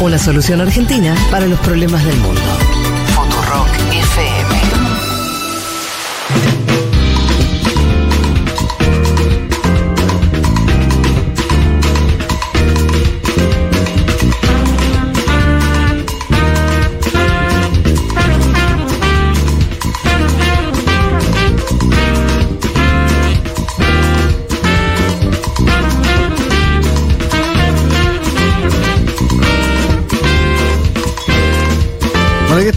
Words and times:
Una 0.00 0.18
solución 0.18 0.62
argentina 0.62 1.14
para 1.30 1.46
los 1.46 1.60
problemas 1.60 2.02
del 2.04 2.16
mundo. 2.20 2.40
Futurock 3.14 3.68
FM. 3.92 4.49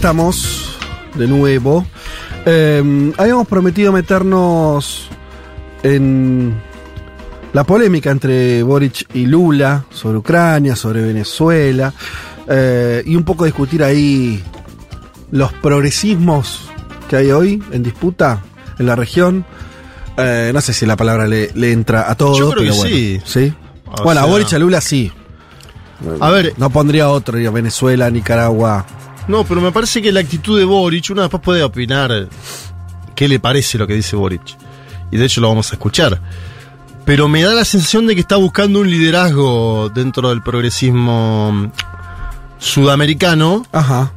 Estamos 0.04 0.76
de 1.14 1.26
nuevo. 1.26 1.86
Eh, 2.44 3.10
habíamos 3.16 3.48
prometido 3.48 3.90
meternos 3.90 5.08
en 5.82 6.60
la 7.54 7.64
polémica 7.64 8.10
entre 8.10 8.62
Boric 8.62 9.06
y 9.14 9.24
Lula 9.24 9.86
sobre 9.88 10.18
Ucrania, 10.18 10.76
sobre 10.76 11.00
Venezuela, 11.00 11.94
eh, 12.46 13.02
y 13.06 13.16
un 13.16 13.24
poco 13.24 13.46
discutir 13.46 13.82
ahí 13.82 14.44
los 15.30 15.54
progresismos 15.54 16.68
que 17.08 17.16
hay 17.16 17.30
hoy 17.30 17.62
en 17.72 17.82
disputa 17.82 18.42
en 18.78 18.84
la 18.84 18.96
región. 18.96 19.46
Eh, 20.18 20.50
no 20.52 20.60
sé 20.60 20.74
si 20.74 20.84
la 20.84 20.96
palabra 20.96 21.26
le, 21.26 21.50
le 21.54 21.72
entra 21.72 22.10
a 22.10 22.14
todos. 22.14 22.36
Yo 22.36 22.50
creo 22.50 22.60
pero 22.60 22.72
que 22.72 22.78
bueno, 22.78 22.94
sí. 22.94 23.22
¿Sí? 23.24 23.54
Bueno, 24.02 24.20
a 24.20 24.26
Boric 24.26 24.52
y 24.52 24.54
a 24.54 24.58
Lula 24.58 24.82
sí. 24.82 25.10
A 26.20 26.30
ver, 26.30 26.52
No 26.58 26.68
pondría 26.68 27.08
otro, 27.08 27.38
ni 27.38 27.46
a 27.46 27.50
Venezuela, 27.50 28.10
Nicaragua. 28.10 28.84
No, 29.26 29.44
pero 29.44 29.60
me 29.60 29.72
parece 29.72 30.02
que 30.02 30.12
la 30.12 30.20
actitud 30.20 30.58
de 30.58 30.64
Boric, 30.64 31.10
uno 31.10 31.22
después 31.22 31.42
puede 31.42 31.62
opinar 31.62 32.28
qué 33.14 33.28
le 33.28 33.40
parece 33.40 33.78
lo 33.78 33.86
que 33.86 33.94
dice 33.94 34.16
Boric. 34.16 34.56
Y 35.10 35.16
de 35.16 35.24
hecho 35.24 35.40
lo 35.40 35.48
vamos 35.48 35.70
a 35.70 35.76
escuchar. 35.76 36.20
Pero 37.04 37.28
me 37.28 37.42
da 37.42 37.54
la 37.54 37.64
sensación 37.64 38.06
de 38.06 38.14
que 38.14 38.20
está 38.20 38.36
buscando 38.36 38.80
un 38.80 38.90
liderazgo 38.90 39.90
dentro 39.94 40.30
del 40.30 40.42
progresismo 40.42 41.70
sudamericano. 42.58 43.66
Ajá. 43.72 44.12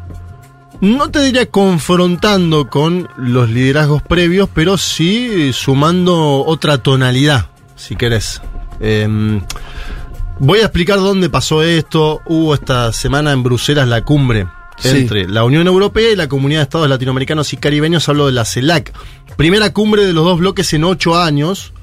No 0.80 1.10
te 1.10 1.22
diría 1.22 1.46
confrontando 1.48 2.70
con 2.70 3.10
los 3.18 3.50
liderazgos 3.50 4.04
previos, 4.04 4.50
pero 4.54 4.78
sí 4.78 5.52
sumando 5.52 6.46
otra 6.46 6.78
tonalidad, 6.78 7.48
si 7.76 7.96
querés. 7.96 8.42
Em, 8.80 9.42
voy 10.40 10.60
a 10.60 10.64
explicar 10.64 10.98
dónde 11.00 11.30
pasó 11.30 11.64
esto. 11.64 12.22
Hubo 12.26 12.54
esta 12.54 12.94
semana 12.94 13.32
en 13.32 13.44
Bruselas 13.44 13.88
la 13.88 14.04
cumbre 14.04 14.48
Sí. 14.80 14.90
entre 14.90 15.28
la 15.28 15.44
Unión 15.44 15.66
Europea 15.68 16.12
y 16.12 16.16
la 16.16 16.28
Comunidad 16.28 16.60
de 16.60 16.64
Estados 16.64 16.88
Latinoamericanos 16.90 17.52
y 17.54 17.58
Caribeños. 17.58 18.08
Hablo 18.10 18.28
de 18.28 18.32
la 18.34 18.46
CELAC. 18.46 18.94
Primera 19.36 19.74
cumbre 19.74 20.06
de 20.06 20.14
los 20.14 20.24
dos 20.24 20.38
bloques 20.40 20.72
en 20.74 20.84
ocho 20.84 21.18
años. 21.20 21.74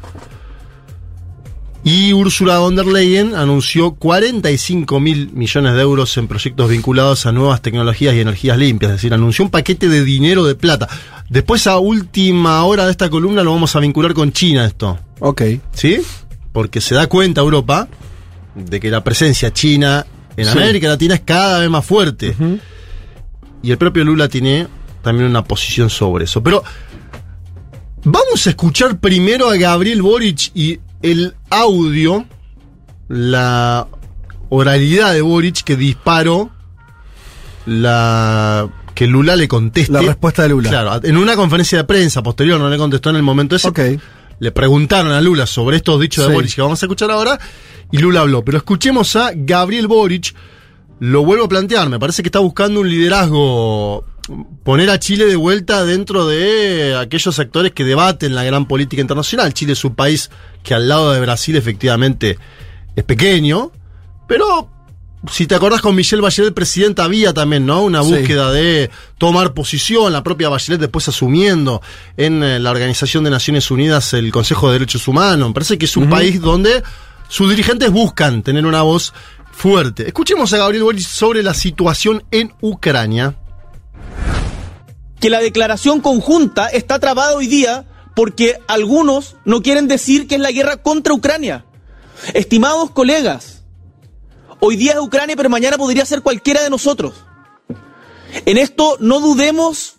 Y 1.86 2.14
Ursula 2.14 2.60
von 2.60 2.76
der 2.76 2.86
Leyen 2.86 3.34
anunció 3.34 3.92
45 3.92 5.00
mil 5.00 5.30
millones 5.34 5.74
de 5.74 5.82
euros 5.82 6.16
en 6.16 6.28
proyectos 6.28 6.70
vinculados 6.70 7.26
a 7.26 7.32
nuevas 7.32 7.60
tecnologías 7.60 8.14
y 8.14 8.20
energías 8.20 8.56
limpias. 8.56 8.92
Es 8.92 8.96
decir, 8.98 9.12
anunció 9.12 9.44
un 9.44 9.50
paquete 9.50 9.88
de 9.90 10.02
dinero 10.02 10.44
de 10.44 10.54
plata. 10.54 10.88
Después, 11.28 11.66
a 11.66 11.76
última 11.78 12.64
hora 12.64 12.86
de 12.86 12.90
esta 12.90 13.10
columna, 13.10 13.42
lo 13.42 13.52
vamos 13.52 13.76
a 13.76 13.80
vincular 13.80 14.14
con 14.14 14.32
China 14.32 14.64
esto. 14.64 14.98
Ok. 15.20 15.42
¿Sí? 15.74 16.00
Porque 16.52 16.80
se 16.80 16.94
da 16.94 17.06
cuenta 17.06 17.42
Europa 17.42 17.86
de 18.54 18.80
que 18.80 18.90
la 18.90 19.04
presencia 19.04 19.52
china 19.52 20.06
en 20.38 20.46
Sí. 20.46 20.52
América 20.52 20.88
Latina 20.88 21.16
es 21.16 21.20
cada 21.20 21.58
vez 21.58 21.68
más 21.68 21.84
fuerte. 21.84 22.34
Y 23.64 23.70
el 23.72 23.78
propio 23.78 24.04
Lula 24.04 24.28
tiene 24.28 24.68
también 25.02 25.28
una 25.30 25.42
posición 25.42 25.88
sobre 25.90 26.26
eso. 26.26 26.42
Pero 26.42 26.62
vamos 28.04 28.46
a 28.46 28.50
escuchar 28.50 28.98
primero 28.98 29.48
a 29.48 29.56
Gabriel 29.56 30.02
Boric 30.02 30.50
y 30.54 30.78
el 31.02 31.34
audio, 31.50 32.26
la 33.08 33.86
oralidad 34.50 35.14
de 35.14 35.22
Boric 35.22 35.62
que 35.64 35.76
disparó 35.76 36.50
la 37.66 38.68
que 38.94 39.06
Lula 39.06 39.34
le 39.36 39.48
conteste. 39.48 39.92
La 39.92 40.02
respuesta 40.02 40.42
de 40.42 40.50
Lula. 40.50 40.70
Claro, 40.70 41.00
en 41.02 41.16
una 41.16 41.34
conferencia 41.34 41.78
de 41.78 41.84
prensa 41.84 42.22
posterior, 42.22 42.60
no 42.60 42.68
le 42.68 42.76
contestó 42.78 43.10
en 43.10 43.16
el 43.16 43.22
momento 43.22 43.56
ese. 43.56 43.68
Ok. 43.68 43.80
Le 44.40 44.52
preguntaron 44.52 45.12
a 45.12 45.20
Lula 45.20 45.46
sobre 45.46 45.76
estos 45.78 46.00
dichos 46.00 46.24
Sí. 46.24 46.28
de 46.30 46.36
Boric 46.36 46.54
que 46.54 46.62
vamos 46.62 46.82
a 46.82 46.86
escuchar 46.86 47.10
ahora 47.10 47.38
y 47.90 47.98
Lula 47.98 48.20
habló. 48.20 48.44
Pero 48.44 48.58
escuchemos 48.58 49.16
a 49.16 49.30
Gabriel 49.34 49.86
Boric. 49.86 50.34
Lo 51.04 51.22
vuelvo 51.22 51.44
a 51.44 51.48
plantear, 51.50 51.90
me 51.90 51.98
parece 51.98 52.22
que 52.22 52.28
está 52.28 52.38
buscando 52.38 52.80
un 52.80 52.88
liderazgo, 52.88 54.06
poner 54.62 54.88
a 54.88 54.98
Chile 54.98 55.26
de 55.26 55.36
vuelta 55.36 55.84
dentro 55.84 56.26
de 56.26 56.96
aquellos 56.98 57.38
actores 57.38 57.72
que 57.72 57.84
debaten 57.84 58.34
la 58.34 58.42
gran 58.42 58.66
política 58.66 59.02
internacional. 59.02 59.52
Chile 59.52 59.74
es 59.74 59.84
un 59.84 59.94
país 59.94 60.30
que 60.62 60.72
al 60.72 60.88
lado 60.88 61.12
de 61.12 61.20
Brasil 61.20 61.56
efectivamente 61.56 62.38
es 62.96 63.04
pequeño, 63.04 63.70
pero 64.26 64.70
si 65.30 65.46
te 65.46 65.54
acordás 65.54 65.82
con 65.82 65.94
Michelle 65.94 66.22
Bachelet, 66.22 66.54
presidenta, 66.54 67.04
había 67.04 67.34
también, 67.34 67.66
¿no? 67.66 67.82
Una 67.82 68.02
Sí. 68.02 68.10
búsqueda 68.10 68.50
de 68.50 68.90
tomar 69.18 69.52
posición, 69.52 70.10
la 70.10 70.22
propia 70.22 70.48
Bachelet 70.48 70.80
después 70.80 71.06
asumiendo 71.06 71.82
en 72.16 72.42
eh, 72.42 72.58
la 72.60 72.70
Organización 72.70 73.24
de 73.24 73.30
Naciones 73.30 73.70
Unidas 73.70 74.14
el 74.14 74.32
Consejo 74.32 74.68
de 74.68 74.74
Derechos 74.74 75.06
Humanos. 75.06 75.48
Me 75.48 75.54
parece 75.54 75.76
que 75.76 75.84
es 75.84 75.96
un 75.98 76.08
país 76.08 76.40
donde 76.40 76.82
sus 77.28 77.48
dirigentes 77.50 77.90
buscan 77.90 78.42
tener 78.42 78.64
una 78.66 78.82
voz 78.82 79.12
fuerte. 79.54 80.06
Escuchemos 80.06 80.52
a 80.52 80.58
Gabriel 80.58 80.84
Boric 80.84 81.00
sobre 81.00 81.42
la 81.42 81.54
situación 81.54 82.24
en 82.30 82.52
Ucrania. 82.60 83.36
que 85.20 85.30
la 85.30 85.40
declaración 85.40 86.02
conjunta 86.02 86.66
está 86.66 86.98
trabada 86.98 87.34
hoy 87.34 87.46
día 87.46 87.86
porque 88.14 88.58
algunos 88.68 89.36
no 89.46 89.62
quieren 89.62 89.88
decir 89.88 90.28
que 90.28 90.34
es 90.34 90.40
la 90.40 90.52
guerra 90.52 90.76
contra 90.76 91.14
Ucrania. 91.14 91.64
Estimados 92.34 92.90
colegas, 92.90 93.64
hoy 94.60 94.76
día 94.76 94.92
es 94.92 94.98
Ucrania, 94.98 95.34
pero 95.34 95.48
mañana 95.48 95.78
podría 95.78 96.04
ser 96.04 96.20
cualquiera 96.20 96.62
de 96.62 96.68
nosotros. 96.68 97.14
En 98.44 98.58
esto 98.58 98.98
no 99.00 99.20
dudemos 99.20 99.94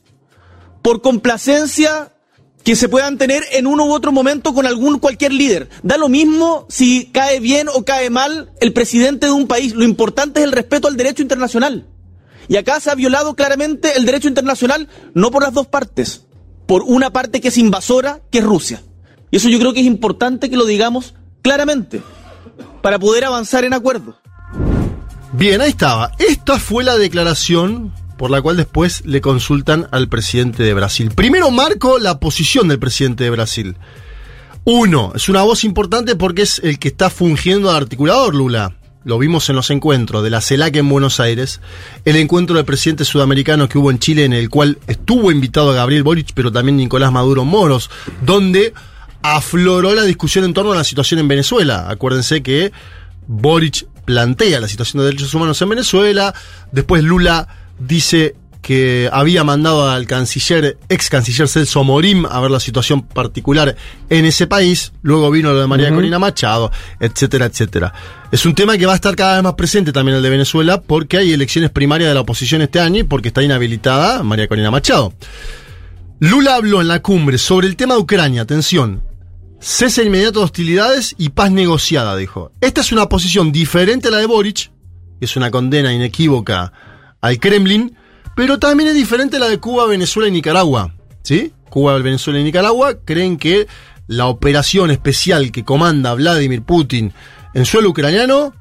por 0.84 1.02
complacencia 1.02 2.15
que 2.66 2.76
se 2.76 2.90
puedan 2.90 3.20
tener 3.20 3.44
en 3.52 3.68
uno 3.68 3.86
u 3.86 3.94
otro 3.94 4.12
momento 4.12 4.52
con 4.56 4.66
algún 4.66 4.98
cualquier 4.98 5.32
líder. 5.32 5.70
Da 5.84 5.98
lo 5.98 6.10
mismo 6.10 6.66
si 6.68 7.12
cae 7.14 7.40
bien 7.40 7.68
o 7.72 7.86
cae 7.86 8.10
mal 8.10 8.52
el 8.60 8.74
presidente 8.74 9.28
de 9.28 9.32
un 9.32 9.48
país. 9.48 9.76
Lo 9.76 9.84
importante 9.84 10.40
es 10.40 10.46
el 10.48 10.52
respeto 10.52 10.88
al 10.88 10.98
derecho 10.98 11.22
internacional. 11.22 11.86
Y 12.48 12.58
acá 12.58 12.80
se 12.80 12.90
ha 12.90 12.96
violado 12.96 13.36
claramente 13.36 13.96
el 13.96 14.06
derecho 14.06 14.28
internacional, 14.28 14.90
no 15.14 15.30
por 15.30 15.44
las 15.44 15.54
dos 15.54 15.68
partes, 15.68 16.26
por 16.66 16.82
una 16.82 17.12
parte 17.12 17.40
que 17.40 17.50
es 17.50 17.58
invasora, 17.60 18.22
que 18.32 18.40
es 18.40 18.44
Rusia. 18.44 18.82
Y 19.30 19.38
eso 19.38 19.48
yo 19.48 19.60
creo 19.60 19.74
que 19.74 19.82
es 19.82 19.86
importante 19.86 20.50
que 20.50 20.58
lo 20.58 20.66
digamos 20.66 21.14
claramente, 21.44 22.02
para 22.82 22.98
poder 22.98 23.26
avanzar 23.26 23.64
en 23.64 23.74
acuerdo. 23.74 24.18
Bien, 25.34 25.62
ahí 25.62 25.70
estaba. 25.70 26.14
Esta 26.18 26.58
fue 26.58 26.84
la 26.84 26.98
declaración 26.98 27.94
por 28.18 28.32
la 28.32 28.42
cual 28.42 28.58
después 28.58 29.04
le 29.06 29.22
consultan 29.22 29.88
al 29.92 30.08
presidente 30.08 30.64
de 30.64 30.74
Brasil. 30.74 31.12
Primero 31.16 31.52
marco 31.52 32.00
la 32.00 32.20
posición 32.20 32.68
del 32.68 32.80
presidente 32.80 33.24
de 33.24 33.30
Brasil. 33.30 33.76
Uno, 34.64 35.12
es 35.16 35.30
una 35.30 35.44
voz 35.44 35.64
importante 35.64 36.16
porque 36.16 36.42
es 36.42 36.60
el 36.64 36.80
que 36.80 36.88
está 36.88 37.10
fungiendo 37.10 37.72
de 37.72 37.78
articulador, 37.78 38.34
Lula. 38.34 38.76
Lo 39.04 39.20
vimos 39.20 39.48
en 39.50 39.56
los 39.56 39.70
encuentros 39.70 40.24
de 40.24 40.32
la 40.32 40.42
CELAC 40.42 40.78
en 40.78 40.90
Buenos 40.90 41.20
Aires, 41.20 41.62
el 42.06 42.16
encuentro 42.16 42.56
del 42.56 42.66
presidente 42.66 43.06
sudamericano 43.06 43.70
que 43.70 43.78
hubo 43.78 43.92
en 43.92 44.00
Chile, 44.00 44.26
en 44.26 44.34
el 44.34 44.50
cual 44.50 44.80
estuvo 44.88 45.32
invitado 45.32 45.70
a 45.70 45.76
Gabriel 45.76 46.02
Boric, 46.02 46.32
pero 46.34 46.52
también 46.52 46.78
Nicolás 46.78 47.12
Maduro 47.12 47.46
Moros, 47.46 47.92
donde 48.26 48.74
afloró 49.22 49.94
la 49.94 50.02
discusión 50.04 50.46
en 50.46 50.56
torno 50.56 50.72
a 50.72 50.76
la 50.76 50.84
situación 50.84 51.20
en 51.20 51.28
Venezuela. 51.28 51.88
Acuérdense 51.88 52.42
que 52.42 52.72
Boric 53.28 53.86
plantea 54.06 54.60
la 54.60 54.68
situación 54.68 55.02
de 55.02 55.06
derechos 55.06 55.34
humanos 55.36 55.62
en 55.62 55.70
Venezuela, 55.70 56.34
después 56.72 57.04
Lula 57.04 57.48
dice 57.80 58.36
que 58.66 59.12
había 59.14 59.44
mandado 59.44 59.88
al 59.88 60.08
canciller, 60.08 60.80
ex 60.90 61.12
canciller 61.12 61.48
Celso 61.48 61.84
Morim 61.84 62.26
a 62.26 62.40
ver 62.40 62.50
la 62.50 62.60
situación 62.60 63.04
particular 63.04 63.76
en 64.10 64.26
ese 64.26 64.48
país, 64.48 64.92
luego 65.04 65.30
vino 65.30 65.54
lo 65.54 65.60
de 65.60 65.68
María 65.68 65.94
Corina 65.94 66.18
Machado, 66.18 66.72
etcétera, 67.00 67.46
etcétera. 67.46 67.94
Es 68.32 68.44
un 68.44 68.56
tema 68.56 68.76
que 68.76 68.88
va 68.88 68.94
a 68.94 68.96
estar 68.96 69.16
cada 69.16 69.36
vez 69.36 69.44
más 69.44 69.54
presente 69.54 69.92
también 69.92 70.18
el 70.18 70.24
de 70.24 70.32
Venezuela 70.32 70.82
porque 70.82 71.18
hay 71.18 71.32
elecciones 71.32 71.70
primarias 71.70 72.10
de 72.10 72.16
la 72.16 72.22
oposición 72.22 72.64
este 72.64 72.80
año 72.80 73.02
y 73.02 73.04
porque 73.04 73.28
está 73.28 73.44
inhabilitada 73.44 74.24
María 74.24 74.48
Corina 74.48 74.72
Machado. 74.72 75.14
Lula 76.18 76.56
habló 76.56 76.82
en 76.82 76.88
la 76.88 77.04
cumbre 77.04 77.38
sobre 77.38 77.68
el 77.68 77.76
tema 77.76 77.94
de 77.94 78.00
Ucrania, 78.00 78.42
atención, 78.42 79.04
cese 79.60 80.04
inmediato 80.04 80.40
de 80.40 80.46
hostilidades 80.46 81.14
y 81.20 81.30
paz 81.30 81.52
negociada, 81.52 82.18
dijo. 82.18 82.52
Esta 82.62 82.82
es 82.82 82.92
una 82.92 83.10
posición 83.10 83.52
diferente 83.52 84.08
a 84.08 84.12
la 84.12 84.18
de 84.18 84.26
Boric, 84.26 84.72
que 85.20 85.26
es 85.26 85.36
una 85.36 85.52
condena 85.52 85.94
inequívoca 85.94 86.74
al 87.22 87.40
Kremlin, 87.40 87.96
pero 88.36 88.60
también 88.60 88.90
es 88.90 88.96
diferente 88.96 89.38
a 89.38 89.40
la 89.40 89.48
de 89.48 89.60
Cuba, 89.60 89.86
Venezuela 89.88 90.28
y 90.28 90.32
Nicaragua. 90.32 90.94
¿Sí? 91.24 91.54
Cuba, 91.70 91.98
Venezuela 92.00 92.40
y 92.40 92.44
Nicaragua 92.44 92.96
creen 93.04 93.38
que 93.38 93.68
la 94.08 94.28
operación 94.28 94.92
especial 94.92 95.52
que 95.52 95.64
comanda 95.64 96.14
Vladimir 96.14 96.62
Putin 96.62 97.14
en 97.54 97.66
suelo 97.66 97.90
ucraniano 97.90 98.54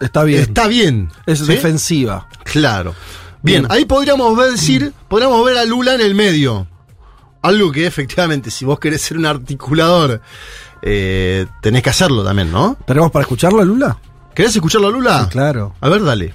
Está 0.00 0.24
bien. 0.24 0.40
está 0.42 0.66
bien. 0.68 1.10
es 1.26 1.40
¿sí? 1.40 1.46
defensiva. 1.46 2.28
Claro. 2.44 2.94
Bien, 3.42 3.62
Bien. 3.62 3.72
ahí 3.72 3.84
podríamos 3.84 4.36
ver, 4.36 4.50
decir, 4.52 4.92
podríamos 5.08 5.44
ver 5.44 5.58
a 5.58 5.64
Lula 5.64 5.94
en 5.94 6.00
el 6.00 6.14
medio. 6.14 6.66
Algo 7.42 7.70
que 7.70 7.86
efectivamente, 7.86 8.50
si 8.50 8.64
vos 8.64 8.80
querés 8.80 9.00
ser 9.02 9.16
un 9.16 9.26
articulador, 9.26 10.20
eh, 10.82 11.46
tenés 11.62 11.82
que 11.82 11.90
hacerlo 11.90 12.24
también, 12.24 12.50
¿no? 12.50 12.76
¿Tenemos 12.84 13.10
para 13.12 13.22
escucharlo, 13.22 13.64
Lula? 13.64 13.96
¿Querés 14.34 14.54
escucharlo 14.56 14.88
a 14.88 14.90
Lula? 14.90 15.24
Sí, 15.24 15.30
claro. 15.30 15.74
A 15.80 15.88
ver, 15.88 16.02
dale. 16.02 16.34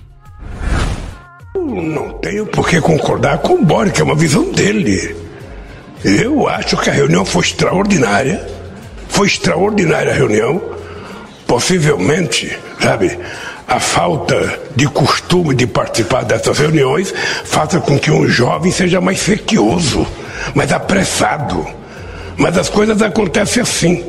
Não 1.81 2.14
tenho 2.20 2.46
por 2.46 2.68
que 2.68 2.80
concordar 2.80 3.40
com 3.40 3.56
o 3.56 3.66
Boric, 3.66 4.00
é 4.00 4.04
uma 4.04 4.16
visão 4.16 4.52
dele. 4.52 5.16
Eu 6.04 6.48
acho 6.48 6.75
que 6.78 6.90
a 6.90 6.94
reunião 6.94 7.25
foi 7.25 7.44
extraordinária. 7.44 8.46
Foi 9.08 9.28
extraordinária 9.28 10.12
a 10.12 10.16
reunião. 10.16 10.62
Possivelmente, 11.48 12.58
sabe, 12.81 13.18
a 13.68 13.80
falta 13.80 14.60
de 14.75 14.88
costume 14.88 15.56
de 15.56 15.66
participar 15.66 16.24
dessas 16.24 16.58
reuniões 16.58 17.14
faça 17.44 17.80
com 17.80 17.98
que 17.98 18.12
um 18.12 18.28
jovem 18.28 18.72
seja 18.72 19.00
mais 19.00 19.19
sequioso, 19.19 20.06
mais 20.54 20.72
apressado. 20.72 21.66
Mas 22.38 22.58
as 22.58 22.69
coisas 22.69 23.02
acontecem 23.02 23.62
assim. 23.62 24.04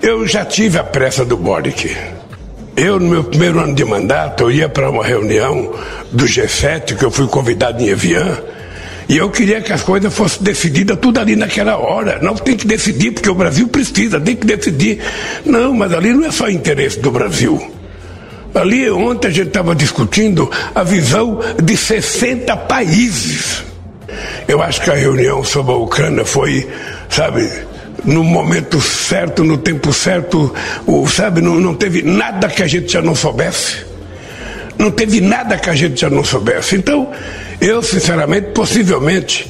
Eu 0.00 0.26
já 0.26 0.44
tive 0.44 0.78
a 0.78 0.84
pressa 0.84 1.24
do 1.24 1.36
Boric. 1.36 1.96
Eu, 2.76 2.98
no 2.98 3.06
meu 3.06 3.24
primeiro 3.24 3.60
ano 3.60 3.74
de 3.74 3.84
mandato, 3.84 4.44
eu 4.44 4.50
ia 4.50 4.68
para 4.68 4.90
uma 4.90 5.04
reunião 5.04 5.74
do 6.10 6.24
G7, 6.24 6.96
que 6.96 7.04
eu 7.04 7.10
fui 7.10 7.26
convidado 7.26 7.82
em 7.82 7.88
Evian, 7.88 8.38
e 9.08 9.16
eu 9.18 9.28
queria 9.28 9.60
que 9.60 9.72
as 9.72 9.82
coisas 9.82 10.12
fossem 10.12 10.42
decididas 10.42 10.98
tudo 10.98 11.20
ali 11.20 11.36
naquela 11.36 11.76
hora. 11.76 12.18
Não 12.22 12.34
tem 12.34 12.56
que 12.56 12.66
decidir, 12.66 13.12
porque 13.12 13.28
o 13.28 13.34
Brasil 13.34 13.68
precisa, 13.68 14.18
tem 14.18 14.34
que 14.34 14.46
decidir. 14.46 15.00
Não, 15.44 15.74
mas 15.74 15.92
ali 15.92 16.14
não 16.14 16.24
é 16.24 16.30
só 16.30 16.48
interesse 16.48 16.98
do 16.98 17.10
Brasil. 17.10 17.60
Ali, 18.54 18.90
ontem 18.90 19.28
a 19.28 19.30
gente 19.30 19.48
estava 19.48 19.74
discutindo 19.74 20.50
a 20.74 20.82
visão 20.82 21.40
de 21.62 21.76
60 21.76 22.56
países. 22.56 23.62
Eu 24.48 24.62
acho 24.62 24.80
que 24.80 24.90
a 24.90 24.94
reunião 24.94 25.44
sobre 25.44 25.72
a 25.72 25.76
Ucrânia 25.76 26.24
foi, 26.24 26.66
sabe, 27.08 27.50
no 28.04 28.22
momento 28.24 28.80
certo, 28.80 29.44
no 29.44 29.58
tempo 29.58 29.92
certo, 29.92 30.54
o, 30.86 31.06
sabe, 31.08 31.40
não, 31.40 31.54
não 31.54 31.74
teve 31.74 32.02
nada 32.02 32.48
que 32.48 32.62
a 32.62 32.66
gente 32.66 32.92
já 32.92 33.02
não 33.02 33.14
soubesse. 33.14 33.84
Não 34.78 34.90
teve 34.90 35.20
nada 35.20 35.56
que 35.56 35.70
a 35.70 35.74
gente 35.74 36.00
já 36.00 36.10
não 36.10 36.24
soubesse. 36.24 36.76
Então, 36.76 37.10
eu, 37.60 37.82
sinceramente, 37.82 38.48
possivelmente, 38.48 39.48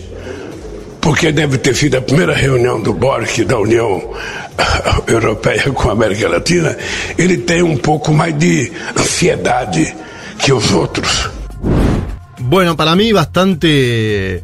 porque 1.01 1.33
deve 1.33 1.59
ter 1.59 1.75
sido 1.75 1.97
a 1.97 2.03
primeira 2.03 2.35
reunião 2.35 2.81
do 2.81 2.93
BORC 2.93 3.45
da 3.45 3.59
União 3.59 4.15
Europeia 5.07 5.71
com 5.73 5.89
a 5.89 5.93
América 5.93 6.29
Latina, 6.29 6.77
ele 7.17 7.39
tem 7.39 7.63
um 7.63 7.77
pouco 7.77 8.13
mais 8.13 8.37
de 8.39 8.71
ansiedade 8.97 9.95
que 10.39 10.53
os 10.53 10.71
outros. 10.73 11.31
Bueno, 12.39 12.77
para 12.77 12.95
mí 12.95 13.13
bastante, 13.13 14.43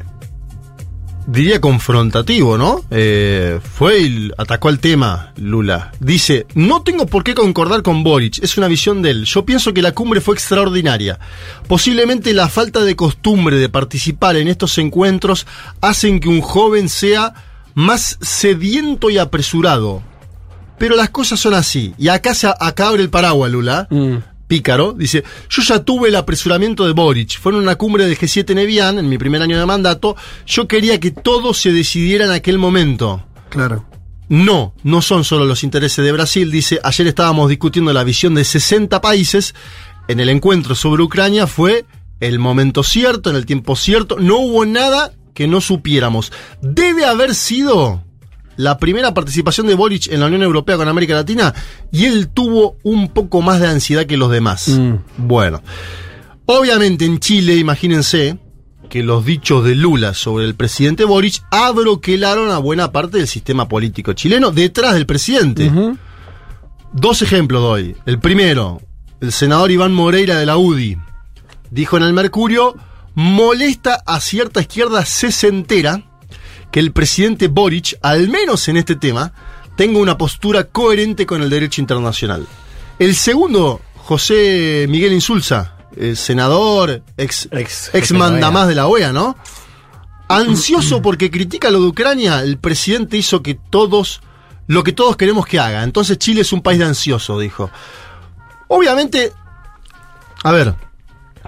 diría 1.28 1.60
confrontativo, 1.60 2.56
¿no? 2.56 2.80
Eh, 2.90 3.60
fue 3.62 4.00
y 4.00 4.32
atacó 4.38 4.68
al 4.68 4.80
tema, 4.80 5.32
Lula. 5.36 5.92
Dice, 6.00 6.46
no 6.54 6.82
tengo 6.82 7.06
por 7.06 7.22
qué 7.22 7.34
concordar 7.34 7.82
con 7.82 8.02
Boric, 8.02 8.42
es 8.42 8.56
una 8.56 8.66
visión 8.66 9.02
de 9.02 9.10
él. 9.10 9.24
Yo 9.26 9.44
pienso 9.44 9.74
que 9.74 9.82
la 9.82 9.92
cumbre 9.92 10.22
fue 10.22 10.34
extraordinaria. 10.34 11.18
Posiblemente 11.66 12.32
la 12.32 12.48
falta 12.48 12.82
de 12.82 12.96
costumbre 12.96 13.58
de 13.58 13.68
participar 13.68 14.36
en 14.36 14.48
estos 14.48 14.78
encuentros 14.78 15.46
hacen 15.82 16.18
que 16.18 16.30
un 16.30 16.40
joven 16.40 16.88
sea 16.88 17.34
más 17.74 18.16
sediento 18.22 19.10
y 19.10 19.18
apresurado. 19.18 20.02
Pero 20.78 20.96
las 20.96 21.10
cosas 21.10 21.38
son 21.38 21.52
así. 21.52 21.94
Y 21.98 22.08
acá, 22.08 22.34
se, 22.34 22.46
acá 22.46 22.88
abre 22.88 23.02
el 23.02 23.10
paraguas, 23.10 23.50
Lula. 23.50 23.86
Pícaro, 24.48 24.94
dice, 24.94 25.22
yo 25.48 25.62
ya 25.62 25.84
tuve 25.84 26.08
el 26.08 26.16
apresuramiento 26.16 26.86
de 26.86 26.92
Boric, 26.92 27.38
fue 27.38 27.52
en 27.52 27.58
una 27.58 27.76
cumbre 27.76 28.06
del 28.06 28.18
G7 28.18 28.50
en 28.50 28.58
Evian, 28.58 28.98
en 28.98 29.08
mi 29.08 29.18
primer 29.18 29.42
año 29.42 29.58
de 29.58 29.66
mandato, 29.66 30.16
yo 30.46 30.66
quería 30.66 30.98
que 30.98 31.10
todo 31.10 31.54
se 31.54 31.70
decidiera 31.70 32.24
en 32.24 32.32
aquel 32.32 32.58
momento. 32.58 33.24
Claro. 33.50 33.86
No, 34.28 34.74
no 34.82 35.02
son 35.02 35.24
solo 35.24 35.44
los 35.44 35.62
intereses 35.64 36.04
de 36.04 36.12
Brasil, 36.12 36.50
dice, 36.50 36.80
ayer 36.82 37.06
estábamos 37.06 37.48
discutiendo 37.48 37.92
la 37.92 38.04
visión 38.04 38.34
de 38.34 38.44
60 38.44 39.00
países, 39.00 39.54
en 40.08 40.20
el 40.20 40.30
encuentro 40.30 40.74
sobre 40.74 41.02
Ucrania 41.02 41.46
fue 41.46 41.84
el 42.20 42.38
momento 42.38 42.82
cierto, 42.82 43.30
en 43.30 43.36
el 43.36 43.46
tiempo 43.46 43.76
cierto, 43.76 44.16
no 44.18 44.38
hubo 44.38 44.64
nada 44.64 45.12
que 45.34 45.46
no 45.46 45.60
supiéramos. 45.60 46.32
Debe 46.62 47.04
haber 47.04 47.34
sido 47.34 48.02
la 48.58 48.76
primera 48.76 49.14
participación 49.14 49.68
de 49.68 49.76
Boric 49.76 50.08
en 50.08 50.18
la 50.18 50.26
Unión 50.26 50.42
Europea 50.42 50.76
con 50.76 50.88
América 50.88 51.14
Latina 51.14 51.54
y 51.92 52.06
él 52.06 52.28
tuvo 52.28 52.76
un 52.82 53.08
poco 53.08 53.40
más 53.40 53.60
de 53.60 53.68
ansiedad 53.68 54.04
que 54.04 54.16
los 54.16 54.32
demás. 54.32 54.68
Mm. 54.68 54.94
Bueno, 55.16 55.62
obviamente 56.44 57.04
en 57.04 57.20
Chile, 57.20 57.54
imagínense 57.56 58.36
que 58.90 59.04
los 59.04 59.24
dichos 59.24 59.64
de 59.64 59.76
Lula 59.76 60.12
sobre 60.12 60.44
el 60.44 60.56
presidente 60.56 61.04
Boric 61.04 61.40
abroquelaron 61.52 62.50
a 62.50 62.58
buena 62.58 62.90
parte 62.90 63.18
del 63.18 63.28
sistema 63.28 63.68
político 63.68 64.12
chileno 64.12 64.50
detrás 64.50 64.94
del 64.94 65.06
presidente. 65.06 65.70
Dos 66.92 67.22
ejemplos 67.22 67.62
doy. 67.62 67.94
El 68.06 68.18
primero, 68.18 68.82
el 69.20 69.30
senador 69.30 69.70
Iván 69.70 69.92
Moreira 69.92 70.36
de 70.36 70.46
la 70.46 70.56
UDI 70.56 70.98
dijo 71.70 71.96
en 71.96 72.02
el 72.02 72.12
Mercurio, 72.12 72.74
molesta 73.14 74.02
a 74.04 74.20
cierta 74.20 74.60
izquierda 74.60 75.04
sesentera 75.04 76.07
que 76.70 76.80
el 76.80 76.92
presidente 76.92 77.48
Boric, 77.48 77.98
al 78.02 78.28
menos 78.28 78.68
en 78.68 78.76
este 78.76 78.96
tema, 78.96 79.32
tenga 79.76 79.98
una 80.00 80.18
postura 80.18 80.64
coherente 80.64 81.24
con 81.24 81.42
el 81.42 81.50
derecho 81.50 81.80
internacional. 81.80 82.46
El 82.98 83.14
segundo, 83.14 83.80
José 83.96 84.86
Miguel 84.88 85.12
Insulza, 85.12 85.76
el 85.96 86.16
senador, 86.16 87.02
ex, 87.16 87.48
Ex 87.52 87.90
ex, 87.92 88.12
mandamás 88.12 88.68
de 88.68 88.74
la 88.74 88.86
OEA, 88.86 89.12
¿no? 89.12 89.36
Ansioso 90.28 91.00
porque 91.00 91.30
critica 91.30 91.70
lo 91.70 91.80
de 91.80 91.86
Ucrania, 91.86 92.42
el 92.42 92.58
presidente 92.58 93.16
hizo 93.16 93.42
que 93.42 93.54
todos, 93.54 94.20
lo 94.66 94.84
que 94.84 94.92
todos 94.92 95.16
queremos 95.16 95.46
que 95.46 95.58
haga. 95.58 95.84
Entonces 95.84 96.18
Chile 96.18 96.42
es 96.42 96.52
un 96.52 96.60
país 96.60 96.78
de 96.78 96.84
ansioso, 96.84 97.38
dijo. 97.38 97.70
Obviamente, 98.66 99.32
a 100.42 100.52
ver, 100.52 100.74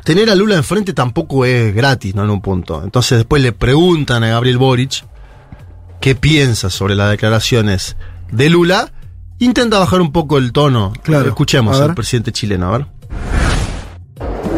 tener 0.05 0.31
a 0.31 0.35
Lula 0.35 0.57
enfrente 0.57 0.93
tampoco 0.93 1.45
es 1.45 1.75
gratis, 1.75 2.15
¿no? 2.15 2.25
En 2.25 2.31
un 2.31 2.41
punto. 2.41 2.83
Entonces 2.83 3.19
después 3.19 3.43
le 3.43 3.53
preguntan 3.53 4.25
a 4.25 4.29
Gabriel 4.29 4.59
Boric 4.59 5.05
qué 6.01 6.15
piensa 6.15 6.71
sobre 6.71 6.95
las 6.95 7.11
declaraciones 7.11 7.97
de 8.31 8.51
Lula. 8.51 8.93
Intenta 9.39 9.79
bajar 9.79 10.01
un 10.01 10.13
poco 10.13 10.39
el 10.39 10.53
tono. 10.53 10.93
Claro. 11.03 11.29
Escuchemos 11.29 11.81
al 11.81 11.95
presidente 11.95 12.33
chileno, 12.33 12.69
a 12.69 12.79
ver. 12.79 12.87